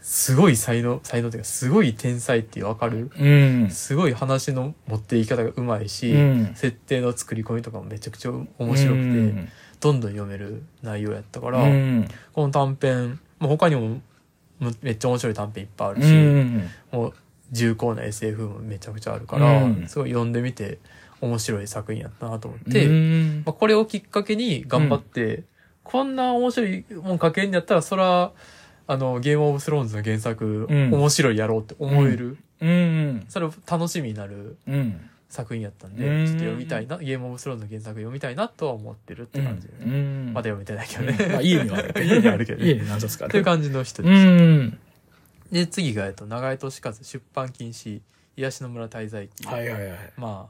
[0.01, 3.09] すごい才能、才能っていうか、すごい天才ってわかる。
[3.17, 3.69] うん。
[3.69, 9.49] すごい話の持っていき方がうまいし、うん設定の作り込みとかもめちゃくちゃ面白くて、うん
[9.83, 12.07] どんどん読める内容やったから、うん。
[12.31, 14.01] この短編、まあ、他にも
[14.59, 16.69] むめっちゃ面白い短編いっぱいあるうし、ん。
[16.93, 17.13] もう
[17.51, 20.79] 重厚な SF もめちゃくちゃあるから、うんすごい読んでみて
[21.19, 25.43] 面白い作品やったなと思って、うんまあ、これをきっかけに頑張って、
[25.83, 28.31] こんな面白いもん書けんやったら、そら、
[28.87, 33.25] あの、ゲームオブスローンズの原作、うん面白いやろうって思える、うん。
[33.27, 35.09] それを楽しみになるうん。
[35.33, 40.31] 作品やったんで、うんちょっと読みたいな、ゲームオブスローンズの原作読みたいなとは思ってるって感じで、ねうん。
[40.31, 41.17] まだ読めてないけどね。
[41.33, 43.31] まあ、家にはある家にあるけどね家に何冊かある。
[43.31, 44.25] という感じの人うです。
[44.27, 44.79] ん。
[45.51, 48.01] で、次が、えっと、長井俊和出版禁止、
[48.37, 49.47] 癒しの村滞在記。
[49.47, 49.97] はいはいはい。
[50.17, 50.49] ま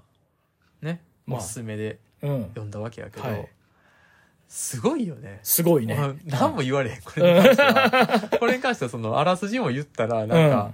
[0.81, 2.43] あ、ね、まあおすすめでうん。
[2.49, 3.47] 読んだわけやけど、はい
[4.49, 5.39] すごいよね。
[5.41, 5.95] すごいね。
[5.95, 7.01] まあ何も言われへん。
[7.01, 8.29] これに関しては。
[8.39, 10.71] これに関しては、その、あらすじも言ったら、なんか、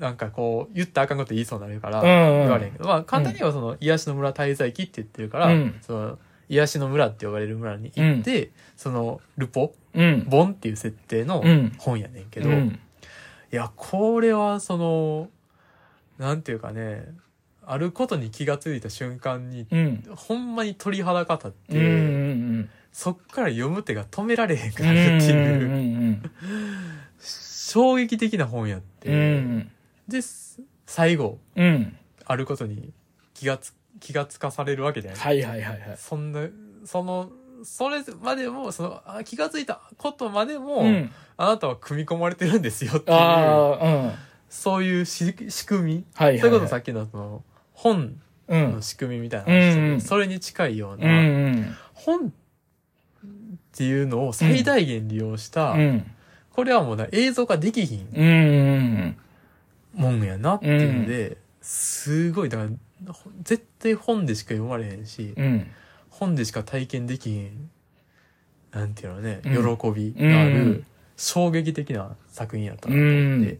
[0.00, 10.24] なんかこう、言ったらあかんこと言いそうになるから、うんうん言われへんけど、まあ、簡単にはその、癒しの村滞在記って言ってるから、うんその、癒しの村って呼ばれる村に行って、その、ルポ、うん。
[10.26, 12.80] ボンっていう設定のうん本やねんけど、うん。
[13.52, 15.28] いや、これは、その、
[16.18, 17.04] なんていうかね、
[17.66, 20.04] あることに気がついた瞬間に、うん。
[20.16, 21.84] ほんまに鳥肌が立って、うん。
[21.84, 22.70] うん。
[22.90, 25.68] そっから読む手が止められへんくうなるっていう、
[26.12, 26.30] ん。
[27.20, 29.70] 衝撃的な本やって、うん。
[30.10, 31.96] で、す最後、うん。
[32.26, 32.92] あることに
[33.32, 35.96] 気がつ、気がつかされるわけじゃない、はいはいはいはい。
[35.96, 36.46] そんな、
[36.84, 37.30] その、
[37.64, 41.10] それまでも、その、あ気がついたことまでも、うん。
[41.36, 44.12] あなたは組み込まれてるんですよっていう、ああ、うん。
[44.48, 46.38] そういうし仕組み、はいはいはい。
[46.40, 48.82] それこそさっきのその、本うんの。
[48.82, 51.76] 仕組みみたいな話で、うんそれに近いよううな、ん。
[51.94, 52.30] 本っ
[53.72, 56.10] ていうのを最大限利用した、うん。
[56.52, 59.16] これはもうな映像化できひんうん。
[59.94, 62.64] もんやなっていうので、すごい、だか
[63.06, 65.66] ら、ほ絶対本でしか読まれへんし、うん。
[66.10, 67.70] 本でしか体験できひん、
[68.72, 70.86] なんていうのね、うん喜びがある、うん
[71.16, 73.58] 衝撃的な作品やったなと思って、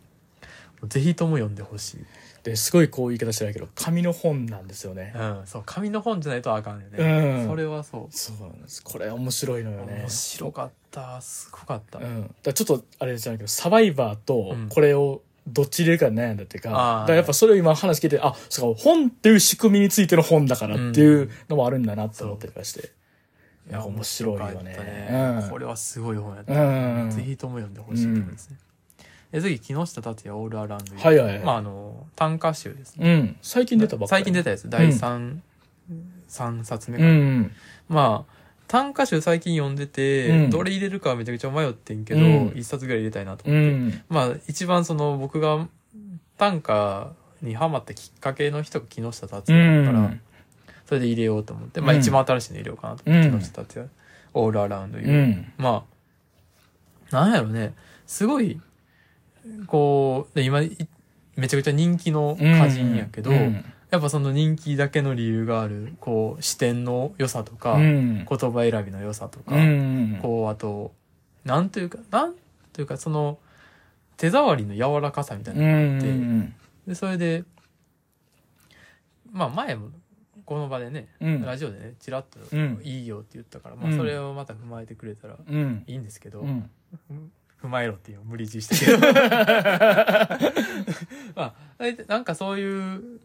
[0.89, 1.99] ぜひとも読んでほしい。
[2.43, 5.13] で、すごいこう言い方してないけど、紙の本なんですよね。
[5.15, 6.99] うん、そう、紙の本じゃないとあかんよね。
[6.99, 8.17] うんそれはそう。
[8.17, 8.83] そうなんです。
[8.83, 10.09] これ面白いのよね面。
[10.09, 11.21] 白かった。
[11.21, 11.99] すごかった。
[11.99, 12.23] うん。
[12.23, 15.21] だからちょっと、あれじゃないけど、サバイバーとうんこれを
[15.53, 22.93] どっち入れるか悩んだっていうか、だからやっぱそれを今話聞いて、あ、そうか、本っていう仕組みについての本だからっていうのもあるんだなって思ったりして。
[23.69, 26.55] いや面白いよね面白かったうんこれはすごい本やった。
[26.55, 28.57] うんぜひとも読んでほしいと思いますね。
[29.33, 30.97] で次、木下達也オールアラウンド。
[30.97, 33.13] はいはいはいまあ、あの、短歌集ですね。
[33.13, 33.37] うん。
[33.43, 34.25] 最近出たばっかり。
[34.25, 35.39] 最近出たやつ、第3、
[36.27, 37.11] 三冊目かな。
[37.11, 37.53] うん。
[37.89, 38.40] まあ、
[38.71, 43.97] 短歌集最近読んでて、うんどれ入れるかめちゃくちゃ迷ってんけど、うん一冊ぐらい入れたいなとう思って。
[43.97, 44.05] ん。
[44.09, 45.67] まあ、一番その僕が
[46.39, 47.09] 短歌
[47.43, 50.21] にハマったきっかけの人が木下達う也だから、ん。
[50.87, 53.91] それで入れようと思って、まあうん一番新しいの入れようかなと思って、うん木下達也、
[54.35, 55.09] オールアラウンドいう。
[55.09, 55.53] うん。
[55.59, 55.85] ま
[57.11, 57.75] あ、なんやろね、
[58.07, 58.61] すごい、
[59.67, 60.89] こう、で今、い
[61.35, 63.65] めちゃくちゃ人気の歌人やけど、うん。
[63.91, 68.25] やっぱその人気だけの理由がある、こう、視点の良さとか、うん。
[68.25, 70.19] 言葉選びの良さとか、うん。
[70.23, 70.93] こう、あと、
[71.45, 72.35] なんというか、なん
[72.73, 73.39] というか、その、
[74.17, 76.55] 手触りの柔らかさみたいなうのがあって、ん。
[76.87, 77.43] で、それで、
[79.33, 79.89] まあ前も、
[80.45, 81.43] この場でね、うん。
[81.43, 85.85] ラジオでね、チラッとうんいいよって言ったから、まあうんそれをまた踏まえてくれたらうん。
[85.87, 86.71] いいんですけど、うん。
[87.63, 88.99] 踏まえろっていう無理強いしたけど。
[91.37, 91.57] まあ、
[92.09, 93.21] なんかそういう、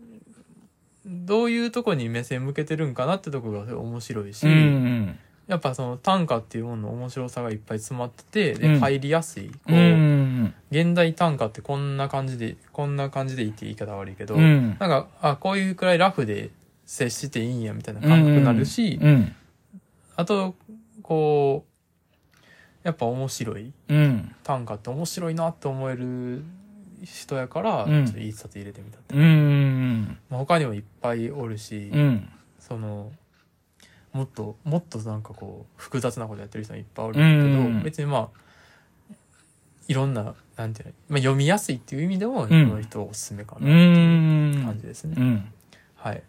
[1.05, 5.17] どういうとこに目線向けてるんかなってとこが面白いし、うん。
[5.47, 9.49] やっぱその短歌っていうものの面白さがいっぱい詰まってて、で、うん入りやすい。
[9.49, 10.53] こう、うん。
[10.71, 14.77] 現代短歌ってこんな感じで、こんな感じで言って言い方悪いけど、うん。
[14.79, 16.49] なんか、あ、こういうくらいラフで
[16.87, 19.35] 接していいんやみたいな感覚になるし、うん。
[20.15, 20.55] あと、
[21.03, 21.75] こう、
[22.81, 23.71] やっぱ面白い。
[23.89, 24.35] うん。
[24.43, 26.43] 短歌って面白いなって思える
[27.03, 29.15] 人やから、うんちょっといい冊入れてみたって。
[29.15, 29.21] うん。
[29.21, 29.64] まあ、
[30.29, 32.29] 他にもいっぱいおるし、うん。
[32.59, 33.11] その、
[34.13, 37.29] もっと、もっとなんかこう、複雑なことやってる人もいっぱいおるけど、う
[37.69, 38.45] ん別にまあ、
[39.87, 44.79] いろんな、なんていうの、まあ、読みやすいっていう意味でも、こんの人おすすめかなうっていう感ん。
[44.79, 45.15] じですね。
[45.17, 45.53] うん。
[45.95, 46.23] はい。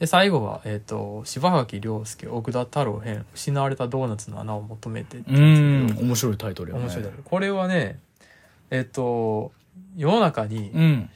[0.00, 5.30] で、最後は、えっ、と、柴垣亮介、奥田太郎編、失われたドーナツの穴を求めてって。
[5.30, 6.84] 面白いタイトルよね。
[6.84, 7.12] 面白い。
[7.24, 8.00] これはね、
[8.70, 9.52] えっ、と、
[9.96, 11.10] 世の中に、うん。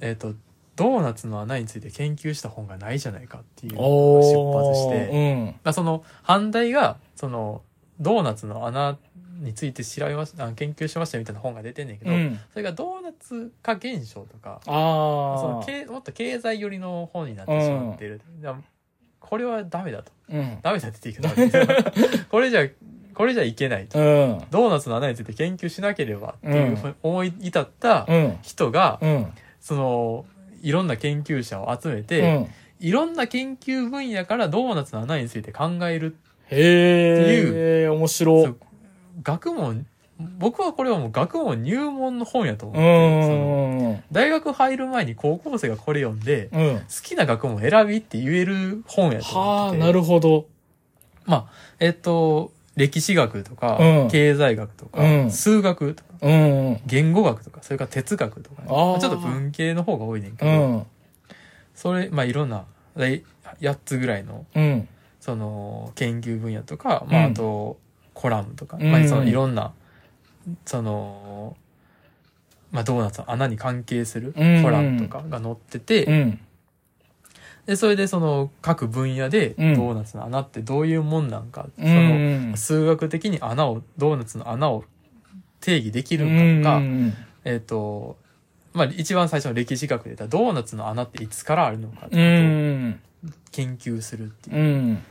[0.00, 0.34] えっ、と、
[0.76, 5.46] ドーナツの穴について研究した本がないじゃないかっていうのおが出発して、うん。
[5.64, 7.62] まあ、その、反対が、その、
[7.98, 8.98] ドーナツの穴
[9.40, 12.38] について調べました、あ研究しましたみたいな本が出てんねんけど、うん。
[12.52, 14.70] それがドーナツ化現象とか、そ。
[14.70, 18.20] の経もっと経済寄りの本になってしまっている。
[18.40, 18.62] だから
[19.18, 20.12] これはダメだと。
[20.28, 20.58] うん。
[20.62, 21.90] ダメだって言っていいけど、
[22.30, 22.68] これじゃ、
[23.14, 23.98] これじゃいけないと。
[23.98, 24.42] うん。
[24.50, 28.38] ドーナツの穴について研究しなければっていうふうに思い至ったうん。
[28.42, 29.32] 人が、うん。
[29.58, 30.26] その、
[30.62, 32.48] いろんな研究者を集めうて、ん。
[32.78, 36.16] いろんな研究分野からドーナツの穴について考える。
[36.50, 38.56] へえ、面白
[39.22, 39.86] 学問、
[40.38, 44.02] 僕はこれはもう学問入門の本やと思うって。
[44.12, 46.78] 大学入る前に高校生がこれ読んで、うん。
[46.78, 49.84] 好きな学問選びって言える本やとはあ、思ってて。
[49.86, 50.46] なるほど。
[51.24, 51.46] まあ、
[51.80, 56.80] えっと、歴史学とか、うん経済学とか、うん数学とか、うん。
[56.86, 60.86] 言語学とか、それから哲学とか、ね、あちょっと文系の方が多いねんけうど、ん。
[61.74, 62.64] それ、まあいろんな、
[62.96, 63.22] で
[63.60, 64.88] 8つぐらいの、うん。
[65.20, 67.78] その、研究分野とか、まあうんあと、
[68.14, 69.72] コラムとか、うんまあそのいろんな、
[70.64, 71.56] その、
[72.70, 76.40] まあドーナツの穴に関係するコうんラムとかが載ってて、うん。
[77.66, 82.56] で、それでその各分野でドうんーナツの穴ってどういうもんなんか、うその、ん。
[82.56, 84.84] 数学的に穴を、ドーナツの穴を
[85.66, 86.82] 定義できるうんかとか、
[87.44, 88.16] えっ、と、
[88.72, 92.16] まあ一番最初の歴史学で言ったらドーナツの穴っていつからあるのかって。
[92.16, 94.56] ことを研究するっていう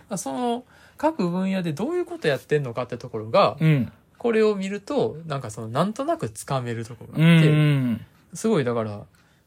[0.10, 0.14] う。
[0.14, 0.18] ん。
[0.18, 0.64] その
[0.98, 3.92] 各分野でどういうことやってんのかってところが、うん。
[4.18, 8.06] これを見ると、なんかそのなんとなくつかめるところうがあって、ん。
[8.34, 9.04] すごいだから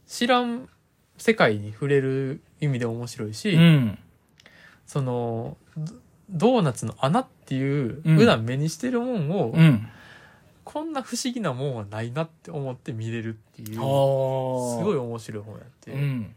[0.06, 0.68] 知らん
[1.16, 3.98] 世界に触れる意味で面白いし、うん。
[4.84, 5.94] そのド
[6.30, 9.88] ドーナツの穴っていううん普段目にしてるもんを、うん。
[10.68, 13.78] こんな不思議なもんはないなって思って見れるっていう、す。
[13.78, 16.34] ごい面白い本やって、うん。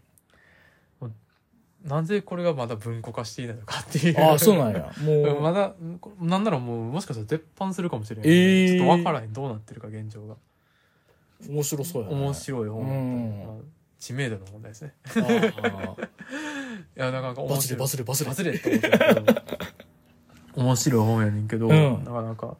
[1.83, 4.21] なぜこれがまだ文庫化していないのかっていう。
[4.21, 4.89] ああ、そうなんや。
[5.03, 5.41] もう。
[5.41, 5.73] まだ、
[6.21, 8.29] なんならもう、もしかしたら絶版するかもしれない。
[8.29, 9.33] えーちょっとわからへん。
[9.33, 10.35] どうなってるか、現状が。
[11.49, 12.15] 面白そうやね。
[12.15, 13.55] 面白い本だったうんまあ
[13.99, 14.93] 知名度の問題ですね。
[16.95, 17.79] いや、なかなか面白い。
[17.79, 19.41] バズれバズれバズれバズれって思って
[20.55, 22.57] 面白い本やねんけど、うんなかなか、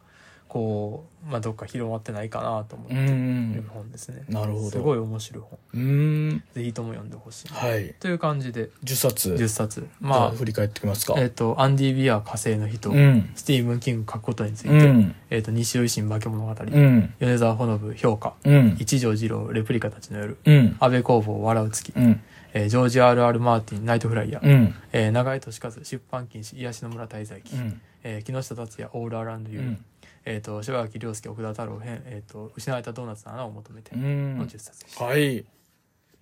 [0.51, 3.69] こう、まあ、どっか広まってないかなと思ってうるん。
[3.69, 4.25] 本ですね。
[4.27, 5.59] なるほどすごい面白い本。
[5.75, 6.43] うん。
[6.53, 7.47] ぜひとも読んでほしい。
[7.47, 7.95] はい。
[8.01, 9.33] という感じで、10冊。
[9.33, 9.87] 10冊。
[10.01, 11.21] まあ、ま振り返ってきますかあ、。
[11.21, 13.31] えっ、と、アンディ・ビア火星の人、うん。
[13.33, 15.15] スティーブン・キング書くことについて、うん。
[15.29, 17.13] えっ、と、西尾維新化け物語、うん。
[17.21, 18.75] 米沢ほのぶ評価、うん。
[18.77, 20.75] 一条二郎レプリカたちの夜、うん。
[20.81, 22.21] 安倍工房笑う月、うん。
[22.53, 23.39] えージョージ・ R.R.
[23.39, 24.75] マーティンナイトフライヤー、うん。
[24.91, 27.81] えー長井俊和出版禁止癒しの村滞在記、うん。
[28.03, 29.85] えー木下達也オールアラウンドユー、うん。
[30.25, 35.37] えっ、と柴垣亮介奥田太郎編、えっ、と失われたドーナツの穴を求めてうのん10冊でした、はい。
[35.37, 35.43] い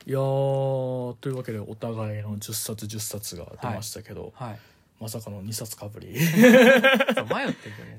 [0.06, 4.60] やー、というわけでお互いの10冊10冊が出ましたけど、はい
[5.00, 6.08] まさかの2冊かぶり。
[6.08, 6.50] 迷ってんけ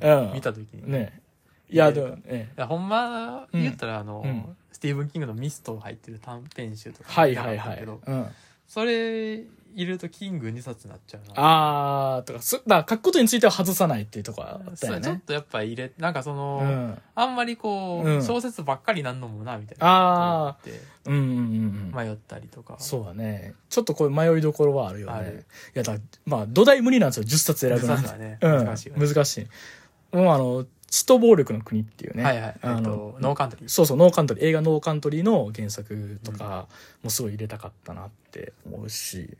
[0.00, 1.22] どね、 うん見た時に、ね。
[1.70, 2.52] いや、でもね。
[2.56, 7.82] いやほんま言ったら、あの、うんスティーブン・キングのミスト入ってる短編集とかはいはいはい。
[7.82, 8.26] うん。
[8.66, 9.44] それ
[9.74, 14.78] 入れるとキング2冊になっちゃうなあー、とか、す、だから書くことについては外さないっていうところあったよね。
[14.78, 16.98] そうちょっとやっぱ入れなんかその、うん。
[17.14, 21.92] あんまりこう、うん小説ばっかりなんのもなみたいなあーってうんうんうんうん。
[21.94, 23.54] 迷ったりとかそうだね。
[23.68, 25.44] ちょっとこれ迷いどころはあるよね。
[25.74, 25.96] いや、だ
[26.26, 27.24] まあ、土台無理なんですよ。
[27.24, 28.64] 10冊選ぶの10冊はねうん。
[28.64, 30.16] 難しいい。
[30.16, 32.24] もうあの、血と暴力の国っていうね。
[32.24, 36.66] はいはい、えっあのと、ノーカントリーそうそう、ノーカントリー、映画ノーカントリーの原作とか
[37.02, 39.36] もすごい入れたかったなって思うし。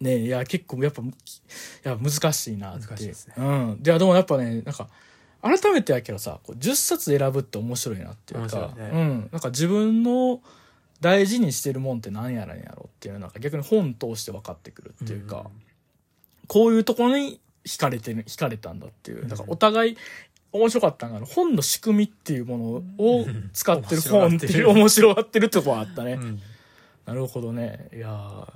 [0.00, 1.06] ねいや、結構やっぱ、い
[1.82, 2.86] や、難しいなって。
[2.86, 3.82] 難しいですねうん。
[3.82, 4.88] で、でもやっぱね、なんか、
[5.42, 9.28] 改めてやけどさ、こう10冊選ぶって面白いなっていうか、ねうん。
[9.32, 10.40] なんか自分の
[11.00, 15.50] 大事にしてるもんって何やらんやろっていうのが逆に本通して分かってくるっていうか、
[16.46, 19.26] こういうところに惹かれてる、惹かれたんだっていう。
[19.26, 19.96] だからお互い、
[20.52, 22.64] 面白かったのが、の本の仕組みっていうもの
[22.98, 26.14] を使ってる本っていう、面白がってるとこはあったね。
[26.14, 26.40] うんうん
[27.06, 27.88] なるほどね。
[27.92, 28.52] いやー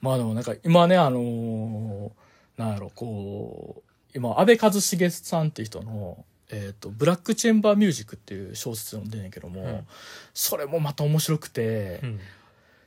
[0.00, 2.10] まあでもなんか今ね、あのー
[2.56, 3.82] なんやろ、こう、
[4.14, 9.86] 今、安倍一茂さんっていう人の、えっ、と、ブラックチェンバーミュージックっていう小説読んでんねんけども、うん
[10.34, 12.20] それもまた面白くて、うん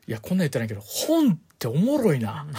[0.06, 2.46] いや、こんなん言ってないけど、本っておもろいな。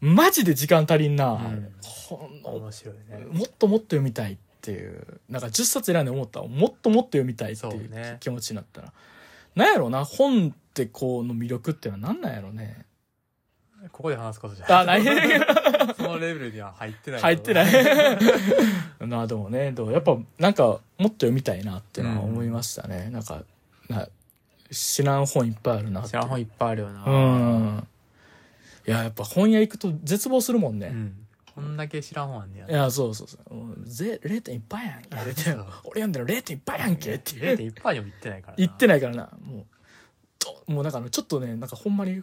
[0.00, 1.34] マジで時間足りんな。
[1.34, 5.20] ん本の面白いねもっともっと読みたいっていう。
[5.28, 8.92] なんか10冊選んで思ったら、もっともっと読みたいっていうそうね気持ちになったら。
[9.54, 12.84] なんやろな、本ってこうの魅力ってのは何なんやろね。
[13.92, 15.04] ここで話すことじゃあ、ない
[15.96, 17.72] そのレベルには入ってない入ってない。
[19.06, 23.10] な あ、でもね、でもやっぱなんかもっと読みたいなってのは思いましたね。
[23.10, 23.42] なんか、
[23.88, 24.08] な
[24.70, 26.02] 知らん本いっぱいあるな。
[26.02, 27.88] 知らん本いっぱいあるよなうん。
[28.86, 30.88] いや、やっぱ本屋行くと絶望するもんね。
[30.88, 31.23] うん
[31.54, 33.54] こんだけ知らん本あんねやいや、そうそうそう。
[33.54, 35.08] もうぜ0.1パーやんけ。
[35.22, 37.56] 俺 そう読んでる0.1パーやんけっていう。
[37.56, 39.30] 0.1パーにも言ってないからな言ってないからな。
[39.40, 39.66] もう、
[40.38, 42.22] ともうなんかあの、ちょっとね、なんかほんまに、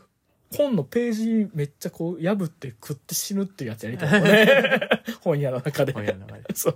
[0.54, 4.90] 本のページめっちゃこう破って食って死ぬっていうやつやりたいもんね。
[5.22, 5.94] 本屋の中で。
[5.94, 6.76] 本屋の中でそう。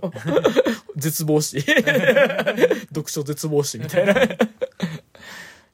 [0.96, 1.60] 絶望詩。
[2.88, 4.14] 読書絶望詩みたいな。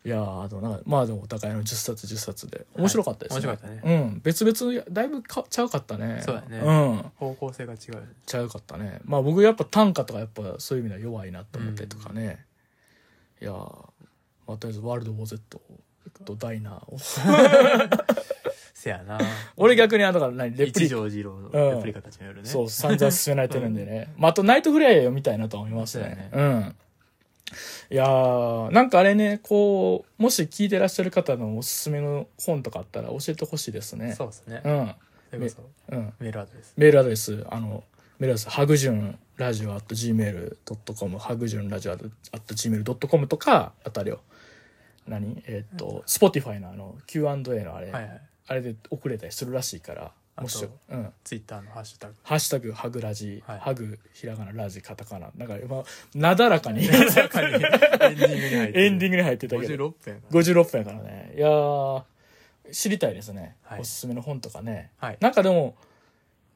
[0.04, 3.46] いやー、あとなんか、まあでもお互いの10冊10冊で面白かったですね。
[3.46, 4.20] 面白かったうん。
[4.24, 6.20] 別々、だいぶかちゃうかったね。
[6.24, 7.12] そうだねうん。
[7.16, 7.78] 方向性が違う
[8.26, 9.00] ちゃうかったね。
[9.04, 12.44] まあ僕やっぱ短歌とかやっぱそういう意味では弱いなと思ったりとかね。
[13.40, 13.54] いやー、
[14.46, 15.60] まあとりあえずワールド・ウォー・ゼット
[16.24, 16.98] とダイナーを。
[18.74, 19.16] せやな
[19.56, 24.12] 俺逆にあだから何レプ一リ条二郎のうんレプリカたちもよるねそう、散々進められてるんでね。
[24.18, 26.30] まあ、あと、ナイトフライヤー読みたいなと思いますね。
[26.32, 26.74] うん。
[27.90, 34.14] いやー、なんかあれね、こう、もし聞いてらっしゃる方のおすすめの本とかあったら教えてほしいですね。
[34.14, 34.94] そうですねうん。
[35.30, 35.54] それこ
[35.88, 36.12] そうん。
[36.18, 44.20] メールアドレスメールアドレス、あの、メールアドレス、ハグジュンラジオ at gmail.com、ハグジュンラジオ at gmail.com とか、あとあれよ。
[45.06, 45.42] 何？
[45.46, 47.24] えーっと、Spotify のあの、Q&A
[47.64, 51.12] のあれ、はいはいあれで送れたりするらしいから、あともしよ、うん。
[51.24, 55.30] ツイッターのハッシュタグハッシュタグ、ハグラジ、はいハグ、ひらがな、ラジ、カタカナ。
[55.36, 61.32] なんか今、なだらかに、中に エンディングに入ってエンディングに入ってたけど、56分やから56分やからね。
[61.36, 62.04] いやー、
[62.70, 63.56] 知りたいですね。
[63.62, 64.90] はいおすすめの本とかね。
[64.96, 65.76] はいなんかでも、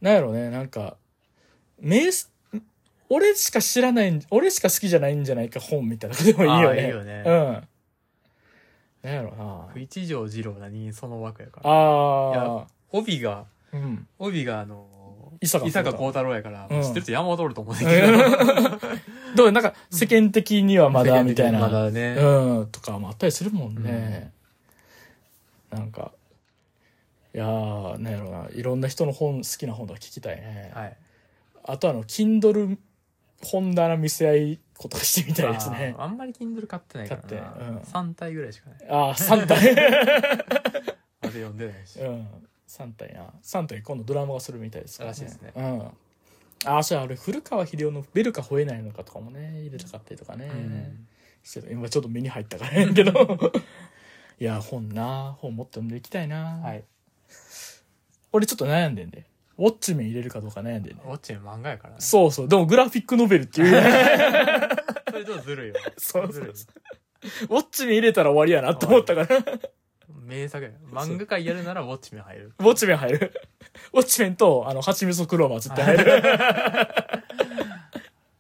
[0.01, 0.97] なんやろね、なんか、
[1.79, 2.33] 名ス、
[3.11, 6.83] 俺しか知らないん、俺しか好きじゃないんじゃないか本みたいなでもいいよね。
[6.83, 7.69] いいよねうん。
[9.03, 9.69] なんやろな。
[9.81, 13.56] 一条二郎何その枠やからあいや帯がー。
[13.73, 14.09] うん。
[14.19, 14.87] 帯があの
[15.41, 16.83] 伊坂伊坂幸太郎やから、うん。
[16.83, 18.13] 知ってる人山本おると思うんだけど。
[19.37, 21.61] どうなんか、世間的にはまだ、みたいな。
[21.61, 24.33] まだね、うん、とかもあったりするもんね。
[25.71, 26.13] なんか、
[27.35, 30.73] いやー、なんやろな、いろんな人の本、好きな本とか聞きたいね。
[30.75, 30.97] はい。
[31.65, 32.79] あとあの、Kindle
[33.43, 35.95] 本棚見せ合いことかしてみたいですね。
[35.99, 36.03] あ。
[36.03, 37.77] ーあんまり Kindle 買ってないからな、買ってうん。
[37.79, 38.89] 3体ぐらいしかない。
[38.89, 39.75] ああ、3体。
[41.21, 42.27] まだ読んでないし、うん、
[42.69, 43.33] 3体な。
[43.43, 45.81] 3体今度ドラマがするみたいですかららしいですねうん。
[46.65, 50.51] ああ、そうや、あれ、古川秀夫のベルか吠えないのかとかもね、入れたかったりとかね。
[50.53, 51.07] うん
[51.47, 53.53] してた今ちょっと目に入ったからや けど。
[54.41, 56.59] いや、本な、本もっと読んでいきたいな。
[56.59, 56.85] はい
[58.33, 59.25] 俺ちょっと悩んでんで。
[59.57, 62.49] ウォッチメン入れるかどうか悩んでんねウォッチメン漫画やからねそうそう。
[62.49, 63.69] でもグラフィックノベルっていう。
[65.11, 69.45] それちょっとずるいよ そうそうずるいウォッチメン入れたら終わりやなと思ったから。
[70.15, 73.33] 名作や漫画界やるならウォッチメン入る ウォッチメン入る。
[73.93, 76.23] ウォッチメンと、あの、蜂蜜クローバー絶対入る。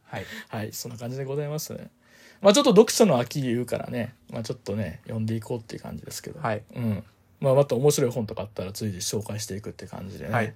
[0.04, 1.90] はいはい、そんな感じでございますね。
[2.40, 6.40] まあちょっと読書の秋言うからね、まあちょっとね、読んでいこうっていう感じですけど。
[6.40, 7.04] はいうん。
[7.40, 10.32] まあまた面白い本とかあったら随時紹介していくって感じでね。
[10.32, 10.54] はい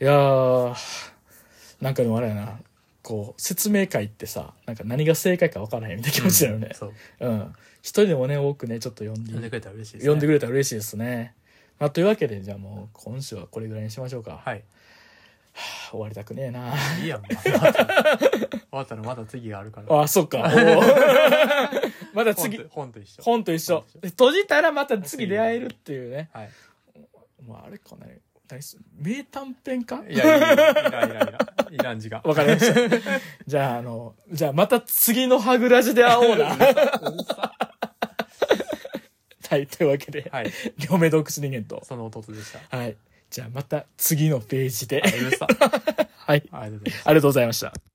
[0.00, 0.76] いやー、
[1.80, 2.60] なんかでもあれやな、
[3.02, 6.70] こう、説明会ってさ、なんか何が正解か分からへんみたいな気持ちだよね。
[6.72, 7.54] そううん。
[7.88, 11.34] 一人でもね、多くね、ちょっと読んで読んでくれたら嬉しいです、ね、読んでくれたら嬉しいですね。
[11.78, 14.42] まあ、というわけで、じゃあもう今週はこれぐらいにしましょうか。
[14.44, 14.62] はい
[15.90, 16.72] 終わりたくねえな。
[17.02, 17.52] いいやん、まあ、 終
[18.70, 20.38] わったらまだ次があるからあ、そっか。
[22.14, 23.84] また次本と、本と一緒本と一緒。
[24.02, 26.30] 閉じたらまた次出会えるっていうね。
[26.32, 26.50] はい
[27.44, 28.20] まあ、あれかね。
[28.96, 30.02] 名短編か？
[30.08, 31.24] いやいやいやいらんいらんいら
[31.70, 33.20] んいらん字がわかりました。
[33.46, 36.56] じゃあ、あの、じゃあまた次のハグラジで会おうな。
[39.48, 40.52] はい、というわけで、はい
[40.90, 41.82] 両目洞窟人間と。
[41.84, 42.96] その弟でしたはい。
[43.30, 45.02] じゃあまた次のページで。
[45.04, 45.46] あうるさ
[46.16, 46.42] はい。
[46.52, 47.87] ありがとうございますありがとうございました。